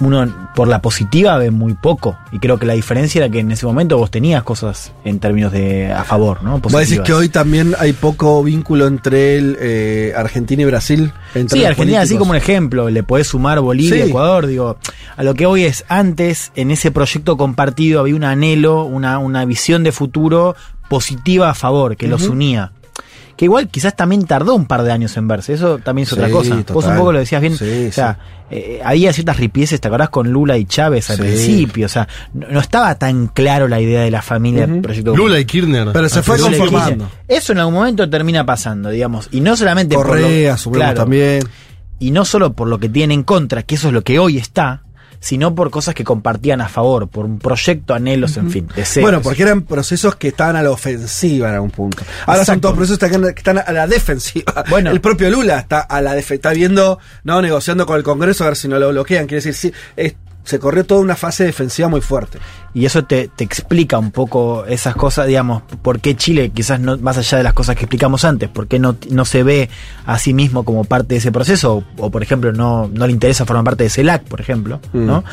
uno 0.00 0.50
por 0.54 0.66
la 0.68 0.80
positiva 0.82 1.36
ve 1.38 1.50
muy 1.50 1.74
poco. 1.74 2.16
Y 2.32 2.38
creo 2.38 2.58
que 2.58 2.66
la 2.66 2.72
diferencia 2.74 3.18
era 3.24 3.30
que 3.30 3.40
en 3.40 3.50
ese 3.52 3.66
momento 3.66 3.98
vos 3.98 4.10
tenías 4.10 4.42
cosas 4.42 4.92
en 5.04 5.18
términos 5.20 5.52
de 5.52 5.92
a 5.92 6.04
favor, 6.04 6.42
¿no? 6.42 6.52
Vos 6.58 6.62
decís 6.72 6.72
Positivas. 6.98 7.06
que 7.06 7.12
hoy 7.12 7.28
también 7.28 7.74
hay 7.78 7.92
poco 7.92 8.42
vínculo 8.42 8.86
entre 8.86 9.36
el, 9.38 9.56
eh, 9.60 10.12
Argentina 10.16 10.62
y 10.62 10.64
Brasil. 10.66 11.12
entre 11.34 11.58
Sí, 11.58 11.64
Argentina 11.64 11.98
así 12.00 12.14
políticos? 12.14 12.18
como 12.20 12.30
un 12.32 12.36
ejemplo, 12.36 12.90
le 12.90 13.02
podés 13.02 13.26
sumar 13.28 13.60
Bolivia, 13.60 14.04
Sí. 14.04 14.10
Ecuador, 14.10 14.46
digo, 14.46 14.76
a 15.16 15.22
lo 15.22 15.34
que 15.34 15.46
hoy 15.46 15.64
es 15.64 15.84
antes, 15.88 16.52
en 16.56 16.70
ese 16.70 16.90
proyecto 16.90 17.36
compartido 17.36 18.00
había 18.00 18.14
un 18.16 18.24
anhelo, 18.24 18.84
una, 18.84 19.18
una 19.18 19.44
visión 19.44 19.84
de 19.84 19.92
futuro 19.92 20.56
positiva 20.88 21.50
a 21.50 21.54
favor, 21.54 21.96
que 21.96 22.08
los 22.08 22.26
unía. 22.28 22.72
Que 23.40 23.46
igual 23.46 23.68
quizás 23.68 23.96
también 23.96 24.26
tardó 24.26 24.54
un 24.54 24.66
par 24.66 24.82
de 24.82 24.92
años 24.92 25.16
en 25.16 25.26
verse, 25.26 25.54
eso 25.54 25.78
también 25.78 26.04
es 26.06 26.12
otra 26.12 26.26
Sí, 26.26 26.32
cosa. 26.34 26.62
Vos 26.74 26.84
un 26.84 26.96
poco 26.98 27.10
lo 27.10 27.20
decías 27.20 27.40
bien, 27.40 27.56
Sí, 27.56 27.86
o 27.88 27.90
sea, 27.92 28.18
eh, 28.50 28.82
había 28.84 29.14
ciertas 29.14 29.38
ripieces, 29.38 29.80
¿te 29.80 29.88
acordás 29.88 30.10
con 30.10 30.30
Lula 30.30 30.58
y 30.58 30.66
Chávez 30.66 31.08
al 31.08 31.16
Sí. 31.16 31.22
principio? 31.22 31.86
O 31.86 31.88
sea, 31.88 32.06
no, 32.34 32.48
no 32.50 32.60
estaba 32.60 32.94
tan 32.96 33.28
claro 33.28 33.66
la 33.66 33.80
idea 33.80 34.02
de 34.02 34.10
la 34.10 34.20
familia 34.20 34.66
del 34.66 34.82
proyecto. 34.82 35.16
Lula 35.16 35.40
y 35.40 35.46
Kirchner. 35.46 35.88
Pero 35.90 36.10
se 36.10 36.22
fue 36.22 36.36
Lula 36.36 36.54
y 36.54 36.58
conformando. 36.58 37.10
Eso 37.26 37.52
en 37.52 37.60
algún 37.60 37.72
momento 37.76 38.10
termina 38.10 38.44
pasando, 38.44 38.90
digamos, 38.90 39.30
y 39.32 39.40
no 39.40 39.56
solamente 39.56 39.94
por 39.96 40.04
lo- 40.04 40.12
Correa, 40.12 40.58
suponemos 40.58 40.84
claro, 40.92 41.00
también. 41.04 41.42
y 41.98 42.10
no 42.10 42.26
solo 42.26 42.52
por 42.52 42.68
lo 42.68 42.78
que 42.78 42.90
tienen 42.90 43.20
en 43.20 43.24
contra, 43.24 43.62
que 43.62 43.76
eso 43.76 43.88
es 43.88 43.94
lo 43.94 44.02
que 44.04 44.18
hoy 44.18 44.36
está, 44.36 44.82
sino 45.20 45.54
por 45.54 45.70
cosas 45.70 45.94
que 45.94 46.02
compartían 46.02 46.60
a 46.62 46.68
favor, 46.68 47.08
por 47.08 47.26
un 47.26 47.38
proyecto, 47.38 47.94
anhelos, 47.94 48.36
en 48.38 48.50
fin, 48.50 48.68
deseos. 48.74 49.02
Bueno, 49.02 49.20
porque 49.20 49.42
eran 49.42 49.62
procesos 49.62 50.16
que 50.16 50.28
estaban 50.28 50.56
a 50.56 50.62
la 50.62 50.70
ofensiva 50.70 51.48
en 51.50 51.54
algún 51.56 51.70
punto. 51.70 52.02
Ahora 52.26 52.44
son 52.44 52.60
todos 52.60 52.74
procesos 52.74 52.98
que 52.98 53.28
están, 53.36 53.58
a 53.58 53.72
la 53.72 53.86
defensiva. 53.86 54.64
Bueno. 54.70 54.90
el 54.90 55.00
propio 55.00 55.30
Lula 55.30 55.58
está 55.58 55.80
a 55.80 56.00
la 56.00 56.16
está 56.16 56.50
viendo, 56.52 56.98
no, 57.24 57.42
negociando 57.42 57.86
con 57.86 57.96
el 57.96 58.02
Congreso 58.02 58.44
a 58.44 58.48
ver 58.48 58.56
si 58.56 58.68
no 58.68 58.78
lo 58.78 58.90
bloquean. 58.90 59.26
Quiere 59.26 59.42
decir, 59.44 59.54
sí, 59.54 59.72
es- 59.96 60.14
se 60.50 60.58
corrió 60.58 60.84
toda 60.84 61.00
una 61.00 61.16
fase 61.16 61.44
defensiva 61.44 61.88
muy 61.88 62.00
fuerte. 62.00 62.38
Y 62.74 62.84
eso 62.84 63.04
te, 63.04 63.28
te 63.28 63.44
explica 63.44 63.98
un 63.98 64.10
poco 64.10 64.64
esas 64.66 64.94
cosas, 64.94 65.26
digamos, 65.26 65.62
por 65.82 66.00
qué 66.00 66.16
Chile, 66.16 66.50
quizás 66.50 66.80
no, 66.80 66.96
más 66.98 67.18
allá 67.18 67.38
de 67.38 67.44
las 67.44 67.54
cosas 67.54 67.76
que 67.76 67.84
explicamos 67.84 68.24
antes, 68.24 68.48
por 68.48 68.66
qué 68.68 68.78
no, 68.78 68.96
no 69.10 69.24
se 69.24 69.42
ve 69.42 69.70
a 70.06 70.18
sí 70.18 70.34
mismo 70.34 70.64
como 70.64 70.84
parte 70.84 71.14
de 71.14 71.18
ese 71.18 71.32
proceso, 71.32 71.76
o, 71.76 71.84
o, 72.06 72.10
por 72.10 72.22
ejemplo, 72.22 72.52
no, 72.52 72.88
no 72.92 73.06
le 73.06 73.12
interesa 73.12 73.46
formar 73.46 73.64
parte 73.64 73.84
de 73.84 73.90
CELAC, 73.90 74.24
por 74.24 74.40
ejemplo, 74.40 74.80
Mm. 74.92 75.06
¿no? 75.06 75.24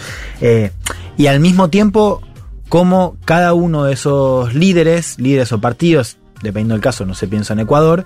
Eh, 0.41 0.71
y 1.17 1.27
al 1.27 1.39
mismo 1.39 1.69
tiempo, 1.69 2.21
cómo 2.69 3.17
cada 3.25 3.53
uno 3.53 3.85
de 3.85 3.93
esos 3.93 4.53
líderes, 4.53 5.17
líderes 5.19 5.51
o 5.51 5.59
partidos, 5.59 6.17
dependiendo 6.41 6.75
del 6.75 6.81
caso, 6.81 7.05
no 7.05 7.13
se 7.13 7.27
piensa 7.27 7.53
en 7.53 7.59
Ecuador, 7.59 8.05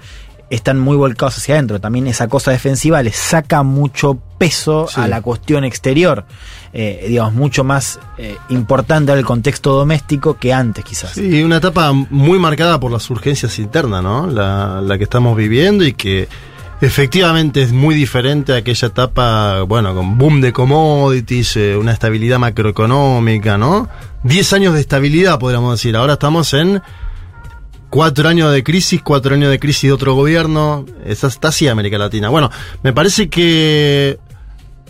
están 0.50 0.80
muy 0.80 0.98
volcados 0.98 1.38
hacia 1.38 1.56
adentro. 1.56 1.80
También 1.80 2.08
esa 2.08 2.28
cosa 2.28 2.52
defensiva 2.52 3.02
les 3.04 3.16
saca 3.16 3.64
mucho 3.64 4.20
peso 4.42 4.88
Sí. 4.90 5.00
a 5.00 5.08
la 5.08 5.22
cuestión 5.22 5.64
exterior, 5.64 6.26
eh, 6.74 7.06
digamos, 7.08 7.34
mucho 7.36 7.64
más 7.64 8.00
eh, 8.18 8.38
importante 8.50 9.12
al 9.12 9.24
contexto 9.24 9.74
doméstico 9.76 10.38
que 10.40 10.52
antes 10.52 10.84
quizás. 10.84 11.12
Sí, 11.12 11.44
una 11.44 11.58
etapa 11.58 11.92
muy 11.94 12.40
marcada 12.40 12.80
por 12.80 12.92
las 12.92 13.08
urgencias 13.12 13.60
internas, 13.60 14.02
¿no? 14.02 14.26
La, 14.26 14.82
la 14.82 14.98
que 14.98 15.04
estamos 15.04 15.38
viviendo 15.38 15.84
y 15.86 15.94
que 15.94 16.28
efectivamente 16.82 17.62
es 17.62 17.72
muy 17.72 17.94
diferente 17.94 18.54
a 18.54 18.58
aquella 18.58 18.88
etapa, 18.88 19.62
bueno, 19.62 19.94
con 19.94 20.18
boom 20.18 20.42
de 20.42 20.52
commodities, 20.52 21.56
eh, 21.58 21.78
una 21.78 21.92
estabilidad 21.92 22.40
macroeconómica, 22.40 23.60
¿no? 23.60 23.88
Diez 24.24 24.52
años 24.54 24.74
de 24.74 24.80
estabilidad, 24.82 25.38
podríamos 25.38 25.74
decir. 25.78 25.96
Ahora 25.96 26.14
estamos 26.14 26.52
en 26.56 26.82
cuatro 27.92 28.28
años 28.28 28.52
de 28.52 28.64
crisis, 28.64 29.02
cuatro 29.04 29.36
años 29.36 29.52
de 29.52 29.60
crisis 29.60 29.84
de 29.90 29.92
otro 29.94 30.16
gobierno. 30.16 30.86
Está, 31.06 31.28
está 31.28 31.50
así 31.50 31.68
América 31.68 32.00
Latina. 32.00 32.30
Bueno, 32.30 32.50
me 32.82 32.92
parece 32.94 33.30
que 33.30 34.18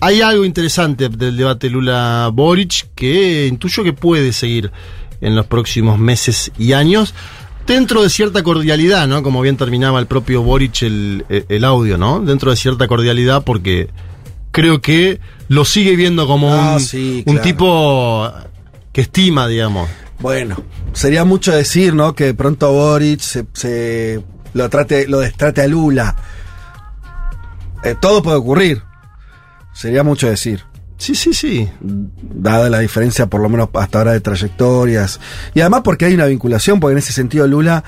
hay 0.02 0.22
algo 0.22 0.44
interesante 0.46 1.08
del 1.10 1.38
debate 1.38 1.70
Lula-Boric 1.70 2.90
que 2.96 3.48
intuyo 3.48 3.84
que 3.84 3.94
puede 3.94 4.34
seguir 4.34 4.72
en 5.22 5.36
los 5.36 5.46
próximos 5.46 5.98
meses 6.00 6.52
y 6.58 6.74
años. 6.74 7.14
Dentro 7.68 8.02
de 8.02 8.10
cierta 8.10 8.42
cordialidad, 8.44 9.08
¿no? 9.08 9.22
Como 9.24 9.40
bien 9.42 9.56
terminaba 9.56 10.00
el 10.00 10.08
propio 10.08 10.42
Boric 10.42 10.82
el, 10.82 11.26
el- 11.30 11.46
el 11.48 11.64
audio, 11.64 11.98
¿no? 11.98 12.20
Dentro 12.20 12.50
de 12.50 12.58
cierta 12.58 12.88
cordialidad 12.88 13.44
porque 13.44 13.90
creo 14.52 14.82
que 14.82 15.20
lo 15.48 15.64
sigue 15.64 15.96
viendo 15.96 16.26
como 16.28 16.52
Ah, 16.54 16.74
un, 16.74 16.80
sí, 16.82 17.24
un 17.28 17.36
claro. 17.36 17.42
tipo 17.48 18.32
que 18.92 19.02
estima, 19.02 19.48
digamos. 19.48 19.88
Bueno, 20.20 20.58
sería 20.94 21.24
mucho 21.24 21.52
decir, 21.52 21.94
¿no? 21.94 22.14
Que 22.16 22.34
pronto 22.34 22.72
Boric 22.74 23.20
se, 23.22 23.46
se- 23.54 24.22
lo 24.54 24.68
trate, 24.70 25.08
lo 25.08 25.20
destrate 25.20 25.62
a 25.62 25.68
Lula. 25.68 26.16
Eh, 27.84 27.96
todo 28.02 28.22
puede 28.22 28.38
ocurrir. 28.38 28.82
Sería 29.74 30.04
mucho 30.04 30.28
decir. 30.30 30.64
Sí, 30.98 31.16
sí, 31.16 31.34
sí. 31.34 31.68
Dada 31.82 32.70
la 32.70 32.80
diferencia, 32.80 33.26
por 33.28 33.42
lo 33.42 33.50
menos 33.50 33.70
hasta 33.74 34.00
ahora, 34.00 34.12
de 34.12 34.20
trayectorias. 34.20 35.20
Y 35.56 35.62
además 35.62 35.82
porque 35.84 36.06
hay 36.06 36.14
una 36.14 36.26
vinculación, 36.28 36.80
porque 36.80 36.92
en 36.94 36.98
ese 37.00 37.12
sentido 37.14 37.48
Lula, 37.48 37.84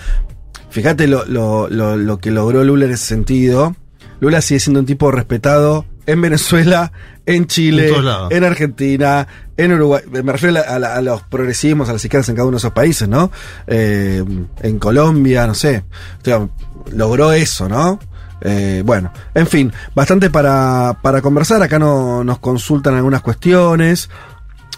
fíjate 0.69 1.07
lo, 1.07 1.23
lo, 1.25 1.67
lo, 1.69 1.95
lo 1.95 2.17
que 2.19 2.31
logró 2.31 2.63
Lula 2.63 2.85
en 2.85 2.91
ese 2.91 3.05
sentido. 3.05 3.75
Lula 4.19 4.41
sigue 4.41 4.59
siendo 4.59 4.79
un 4.79 4.85
tipo 4.85 5.11
respetado 5.11 5.85
en 6.05 6.21
Venezuela, 6.21 6.91
en 7.25 7.45
Chile, 7.47 7.87
En 8.31 8.43
Argentina, 8.43 9.27
en 9.57 9.73
Uruguay. 9.73 10.01
Me 10.09 10.31
refiero 10.31 10.59
a, 10.67 10.79
la- 10.79 10.95
a 10.95 11.01
los 11.01 11.21
progresismos, 11.23 11.89
a 11.89 11.93
las 11.93 12.03
izquierdas 12.03 12.29
en 12.29 12.35
cada 12.35 12.47
uno 12.47 12.55
de 12.55 12.59
esos 12.59 12.71
países, 12.73 13.07
¿no? 13.07 13.31
Eh, 13.67 14.23
en 14.61 14.79
Colombia, 14.79 15.45
no 15.45 15.53
sé. 15.53 15.83
O 16.21 16.25
sea, 16.25 16.47
logró 16.93 17.31
eso, 17.31 17.69
¿no? 17.69 17.99
Eh, 18.45 18.83
bueno, 18.85 19.11
en 19.33 19.47
fin, 19.47 19.71
bastante 19.95 20.29
para, 20.29 20.97
para 21.01 21.21
conversar. 21.21 21.63
Acá 21.63 21.79
no, 21.79 22.23
nos 22.23 22.39
consultan 22.39 22.95
algunas 22.95 23.21
cuestiones. 23.21 24.09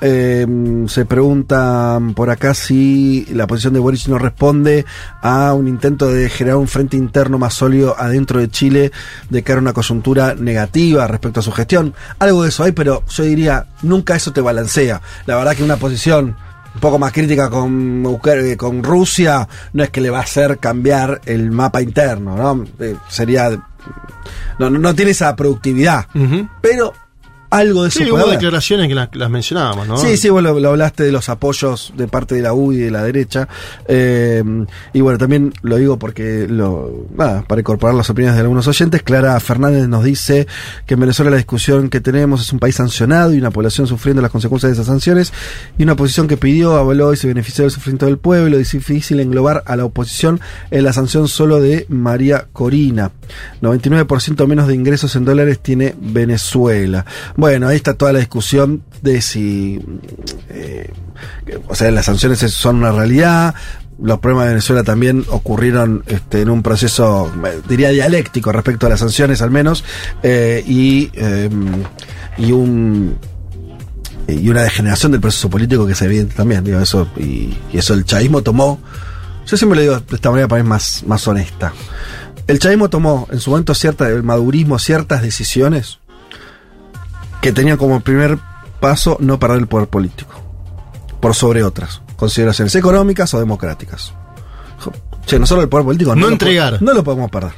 Eh, 0.01 0.45
se 0.88 1.06
preguntan 1.06 2.13
por 2.15 2.30
acá 2.30 2.54
si 2.54 3.25
la 3.32 3.47
posición 3.47 3.73
de 3.73 3.80
Boric 3.80 4.08
no 4.08 4.17
responde 4.17 4.86
a 5.21 5.54
un 5.54 5.69
intento 5.69 6.08
de 6.08 6.30
generar 6.30 6.58
un 6.58 6.67
frente 6.67 6.97
interno 6.97 7.38
más 7.38 7.54
sólido 7.54 7.95
adentro 7.97 8.41
de 8.41 8.49
Chile 8.49 8.91
de 9.30 9.43
cara 9.43 9.60
a 9.60 9.62
una 9.62 9.71
coyuntura 9.73 10.36
negativa 10.36 11.08
respecto 11.08 11.39
a 11.39 11.43
su 11.43 11.51
gestión. 11.54 11.93
Algo 12.19 12.43
de 12.43 12.49
eso 12.49 12.63
hay, 12.63 12.73
pero 12.73 13.04
yo 13.08 13.23
diría, 13.23 13.67
nunca 13.84 14.15
eso 14.15 14.34
te 14.34 14.41
balancea. 14.41 15.01
La 15.25 15.38
verdad 15.38 15.56
que 15.56 15.63
una 15.63 15.78
posición 15.78 16.36
un 16.76 16.80
poco 16.80 17.00
más 17.00 17.12
crítica 17.12 17.50
con, 17.50 18.04
Ucr- 18.04 18.56
con 18.58 18.84
Rusia 18.84 19.48
no 19.74 19.84
es 19.84 19.90
que 19.90 20.02
le 20.02 20.10
va 20.10 20.20
a 20.20 20.24
hacer 20.24 20.60
cambiar 20.60 21.22
el 21.26 21.50
mapa 21.52 21.82
interno, 21.82 22.36
¿no? 22.38 22.66
Eh, 22.80 22.96
sería... 23.10 23.50
No, 24.60 24.70
no, 24.70 24.80
no 24.80 24.94
tiene 24.96 25.12
esa 25.12 25.36
productividad. 25.36 26.06
Pero 26.62 26.94
algo 27.58 27.84
de 27.84 27.89
eso 27.89 28.00
Sí, 28.00 28.12
hubo 28.12 28.28
declaraciones 28.28 28.88
que 28.88 28.96
las, 28.96 29.10
las 29.15 29.30
mencionábamos, 29.30 29.88
¿no? 29.88 29.98
Sí, 29.98 30.18
sí, 30.18 30.30
vos 30.30 30.44
lo, 30.44 30.60
lo 30.60 30.70
hablaste 30.70 31.04
de 31.04 31.12
los 31.12 31.30
apoyos 31.30 31.94
de 31.96 32.08
parte 32.08 32.36
de 32.36 32.41
la 32.41 32.54
U 32.54 32.74
y 32.74 32.78
de 32.78 32.91
la 32.91 33.04
derecha. 33.04 33.48
Eh, 33.88 34.44
y 34.94 35.02
bueno, 35.02 35.18
también 35.18 35.54
lo 35.62 35.78
digo 35.78 35.98
porque, 35.98 36.48
lo, 36.50 37.06
nada, 37.15 37.44
para 37.48 37.62
incorporar 37.62 37.96
las 37.96 38.10
opiniones 38.10 38.36
de 38.36 38.41
algunos 38.41 38.68
oyentes, 38.68 39.04
Clara 39.04 39.39
Fernández 39.39 39.88
nos 39.88 40.04
dice 40.04 40.48
que 40.86 40.96
en 40.96 41.00
Venezuela 41.00 41.32
la 41.32 41.38
discusión 41.38 41.89
que 41.89 42.02
tenemos 42.02 42.41
es 42.41 42.52
un 42.52 42.60
país 42.60 42.76
sancionado 42.76 43.34
y 43.34 43.38
una 43.38 43.52
población 43.52 43.88
sufriendo 43.88 44.22
las 44.22 44.32
consecuencias 44.32 44.70
de 44.70 44.74
esas 44.74 44.88
sanciones 44.88 45.34
y 45.78 45.84
una 45.84 45.94
oposición 45.94 46.28
que 46.28 46.38
pidió, 46.38 46.76
avaló 46.76 47.13
y 47.13 47.18
se 47.18 47.28
benefició 47.28 47.63
del 47.63 47.72
sufrimiento 47.72 48.06
del 48.06 48.18
pueblo. 48.18 48.58
Es 48.58 48.72
difícil 48.72 49.20
englobar 49.20 49.63
a 49.65 49.76
la 49.76 49.86
oposición 49.86 50.39
en 50.72 50.84
la 50.84 50.94
sanción 50.94 51.28
solo 51.28 51.62
de 51.62 51.86
María 51.89 52.48
Corina. 52.52 53.12
99% 53.62 54.48
menos 54.48 54.68
de 54.68 54.76
ingresos 54.76 55.15
en 55.15 55.26
dólares 55.26 55.60
tiene 55.60 55.96
Venezuela. 56.00 57.06
Bueno, 57.36 57.44
ahí 57.45 57.75
está 57.75 57.93
toda 57.93 58.13
la 58.13 58.19
discusión 58.19 58.84
de 59.01 59.21
si, 59.21 59.79
eh, 60.49 60.91
o 61.67 61.75
sea, 61.75 61.91
las 61.91 62.05
sanciones 62.05 62.41
es- 62.43 62.53
son 62.53 62.77
una 62.77 62.91
realidad. 62.91 63.55
Los 64.01 64.19
problemas 64.19 64.45
de 64.47 64.49
Venezuela 64.55 64.84
también 64.84 65.25
ocurrieron 65.29 66.03
este, 66.08 66.41
en 66.41 66.49
un 66.49 66.62
proceso, 66.63 67.31
eh, 67.45 67.62
diría, 67.69 67.89
dialéctico 67.89 68.51
respecto 68.51 68.88
a 68.88 68.89
las 68.89 68.99
sanciones 68.99 69.41
al 69.41 69.51
menos, 69.51 69.84
eh, 70.23 70.63
y, 70.67 71.10
y 72.38 72.51
un 72.51 73.17
y 74.27 74.49
una 74.49 74.63
degeneración 74.63 75.12
del 75.12 75.21
proceso 75.21 75.49
político 75.51 75.86
que 75.86 75.93
es 75.93 76.01
evidente 76.01 76.34
también, 76.34 76.63
digo, 76.63 76.79
eso, 76.79 77.08
y, 77.15 77.55
y 77.71 77.77
eso 77.77 77.93
el 77.93 78.05
chavismo 78.05 78.41
tomó, 78.41 78.79
yo 79.45 79.55
siempre 79.55 79.75
lo 79.75 79.81
digo 79.84 79.99
de 79.99 80.15
esta 80.15 80.31
manera 80.31 80.47
para 80.47 80.63
mí 80.63 80.67
más, 80.67 81.03
más 81.05 81.27
honesta. 81.27 81.71
El 82.47 82.58
chavismo 82.58 82.89
tomó 82.89 83.27
en 83.31 83.39
su 83.39 83.51
momento 83.51 83.75
cierta, 83.75 84.10
el 84.10 84.23
madurismo, 84.23 84.79
ciertas 84.79 85.21
decisiones 85.21 85.99
que 87.45 87.51
tenían 87.53 87.77
como 87.77 87.99
primer 87.99 88.39
paso 88.79 89.17
no 89.19 89.38
perder 89.38 89.60
el 89.60 89.67
poder 89.67 89.88
político, 89.88 90.34
por 91.19 91.36
sobre 91.36 91.62
otras, 91.63 92.01
consideraciones 92.15 92.73
económicas 92.73 93.31
o 93.36 93.39
democráticas. 93.39 94.13
Che, 95.27 95.38
nosotros 95.38 95.62
el 95.65 95.69
poder 95.69 95.86
político 95.86 96.15
No 96.15 96.25
lo 96.25 96.31
entregar. 96.34 96.81
no 96.81 96.91
lo 96.91 97.03
podemos 97.03 97.29
perder. 97.29 97.53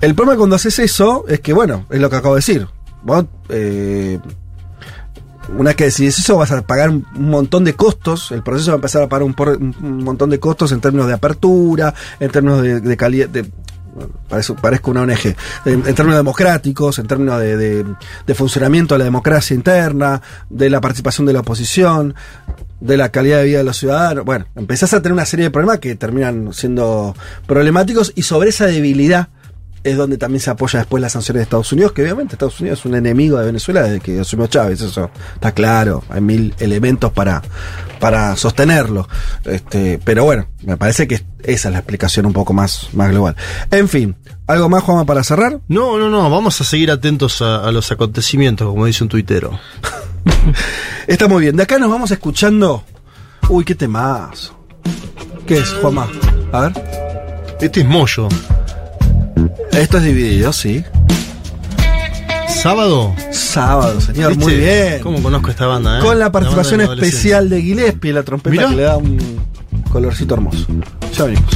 El 0.00 0.14
problema 0.14 0.36
cuando 0.38 0.54
haces 0.54 0.78
eso 0.78 1.24
es 1.26 1.40
que, 1.40 1.52
bueno, 1.52 1.86
es 1.90 2.00
lo 2.00 2.08
que 2.08 2.14
acabo 2.14 2.34
de 2.34 2.38
decir. 2.38 2.68
Vos, 3.02 3.24
eh, 3.48 4.20
una 5.56 5.70
vez 5.70 5.76
que 5.76 5.84
decides 5.86 6.20
eso, 6.20 6.36
vas 6.36 6.52
a 6.52 6.62
pagar 6.62 6.90
un, 6.90 7.04
montón 7.14 7.64
de 7.64 7.74
costos. 7.74 8.30
El 8.30 8.44
proceso 8.44 8.70
va 8.70 8.74
a 8.74 8.76
empezar 8.76 9.02
a 9.02 9.08
pagar 9.08 9.24
un, 9.24 9.34
por- 9.34 9.56
un- 9.56 9.74
un 9.82 10.04
montón 10.04 10.30
de 10.30 10.38
costos 10.38 10.70
en 10.70 10.80
términos 10.80 11.08
de 11.08 11.14
apertura, 11.14 11.92
en 12.20 12.30
términos 12.30 12.62
de, 12.62 12.80
de 12.80 12.96
calidad. 12.96 13.28
De, 13.28 13.50
parece- 14.28 14.54
parezco 14.54 14.90
una 14.90 15.02
ONG. 15.02 15.34
En, 15.64 15.82
términos 15.82 16.16
democráticos, 16.16 16.98
en 16.98 17.06
términos 17.06 17.40
de- 17.40 17.84
de 18.26 18.34
funcionamiento 18.34 18.94
de 18.94 18.98
la 19.00 19.04
democracia 19.04 19.54
interna, 19.54 20.20
de 20.50 20.70
la 20.70 20.80
participación 20.80 21.26
de 21.26 21.32
la 21.32 21.40
oposición, 21.40 22.14
de 22.80 22.96
la 22.96 23.08
calidad 23.08 23.38
de 23.38 23.44
vida 23.44 23.58
de 23.58 23.64
los 23.64 23.76
ciudadanos. 23.78 24.24
Bueno, 24.24 24.46
empezás 24.54 24.92
a 24.92 25.00
tener 25.00 25.14
una 25.14 25.24
serie 25.24 25.46
de 25.46 25.50
problemas 25.50 25.78
que 25.78 25.94
terminan 25.96 26.52
siendo 26.52 27.14
problemáticos 27.46 28.12
y 28.14 28.22
sobre 28.22 28.50
esa 28.50 28.66
debilidad 28.66 29.28
es 29.86 29.96
donde 29.96 30.18
también 30.18 30.40
se 30.40 30.50
apoya 30.50 30.80
después 30.80 31.00
las 31.00 31.12
sanciones 31.12 31.38
de 31.38 31.42
Estados 31.44 31.72
Unidos, 31.72 31.92
que 31.92 32.02
obviamente 32.02 32.34
Estados 32.34 32.58
Unidos 32.58 32.80
es 32.80 32.84
un 32.86 32.96
enemigo 32.96 33.38
de 33.38 33.46
Venezuela 33.46 33.84
desde 33.84 34.00
que 34.00 34.18
asumió 34.18 34.48
Chávez, 34.48 34.80
eso 34.80 35.12
está 35.34 35.52
claro, 35.52 36.02
hay 36.08 36.20
mil 36.20 36.52
elementos 36.58 37.12
para, 37.12 37.40
para 38.00 38.34
sostenerlo. 38.36 39.08
Este, 39.44 40.00
pero 40.02 40.24
bueno, 40.24 40.48
me 40.64 40.76
parece 40.76 41.06
que 41.06 41.24
esa 41.44 41.68
es 41.68 41.72
la 41.72 41.78
explicación 41.78 42.26
un 42.26 42.32
poco 42.32 42.52
más, 42.52 42.88
más 42.94 43.10
global. 43.10 43.36
En 43.70 43.88
fin, 43.88 44.16
¿algo 44.48 44.68
más, 44.68 44.82
Juanma, 44.82 45.04
para 45.04 45.22
cerrar? 45.22 45.60
No, 45.68 45.96
no, 45.98 46.10
no, 46.10 46.28
vamos 46.30 46.60
a 46.60 46.64
seguir 46.64 46.90
atentos 46.90 47.40
a, 47.40 47.64
a 47.64 47.70
los 47.70 47.92
acontecimientos, 47.92 48.68
como 48.68 48.86
dice 48.86 49.04
un 49.04 49.08
tuitero. 49.08 49.56
Está 51.06 51.28
muy 51.28 51.42
bien, 51.42 51.56
de 51.56 51.62
acá 51.62 51.78
nos 51.78 51.90
vamos 51.90 52.10
escuchando. 52.10 52.82
Uy, 53.48 53.64
qué 53.64 53.76
temazo. 53.76 54.58
¿Qué 55.46 55.58
es, 55.58 55.72
Juanma? 55.74 56.08
A 56.50 56.60
ver. 56.62 56.72
Este 57.60 57.80
es 57.82 57.86
Moyo. 57.86 58.28
Esto 59.72 59.98
es 59.98 60.04
dividido, 60.04 60.52
sí. 60.52 60.84
¿Sábado? 62.48 63.14
Sábado, 63.30 64.00
señor, 64.00 64.30
¿Viste? 64.30 64.44
muy 64.44 64.54
bien. 64.56 64.98
¿Cómo 65.02 65.22
conozco 65.22 65.50
esta 65.50 65.66
banda, 65.66 65.98
eh? 65.98 66.02
Con 66.02 66.18
la 66.18 66.32
participación 66.32 66.78
de 66.78 66.84
especial 66.86 67.48
de 67.48 67.62
Gillespie, 67.62 68.12
la 68.12 68.22
trompeta 68.22 68.50
Mirá. 68.56 68.68
que 68.68 68.76
le 68.76 68.82
da 68.82 68.96
un 68.96 69.18
colorcito 69.90 70.34
hermoso. 70.34 70.66
Ya 71.12 71.24
venimos. 71.24 71.50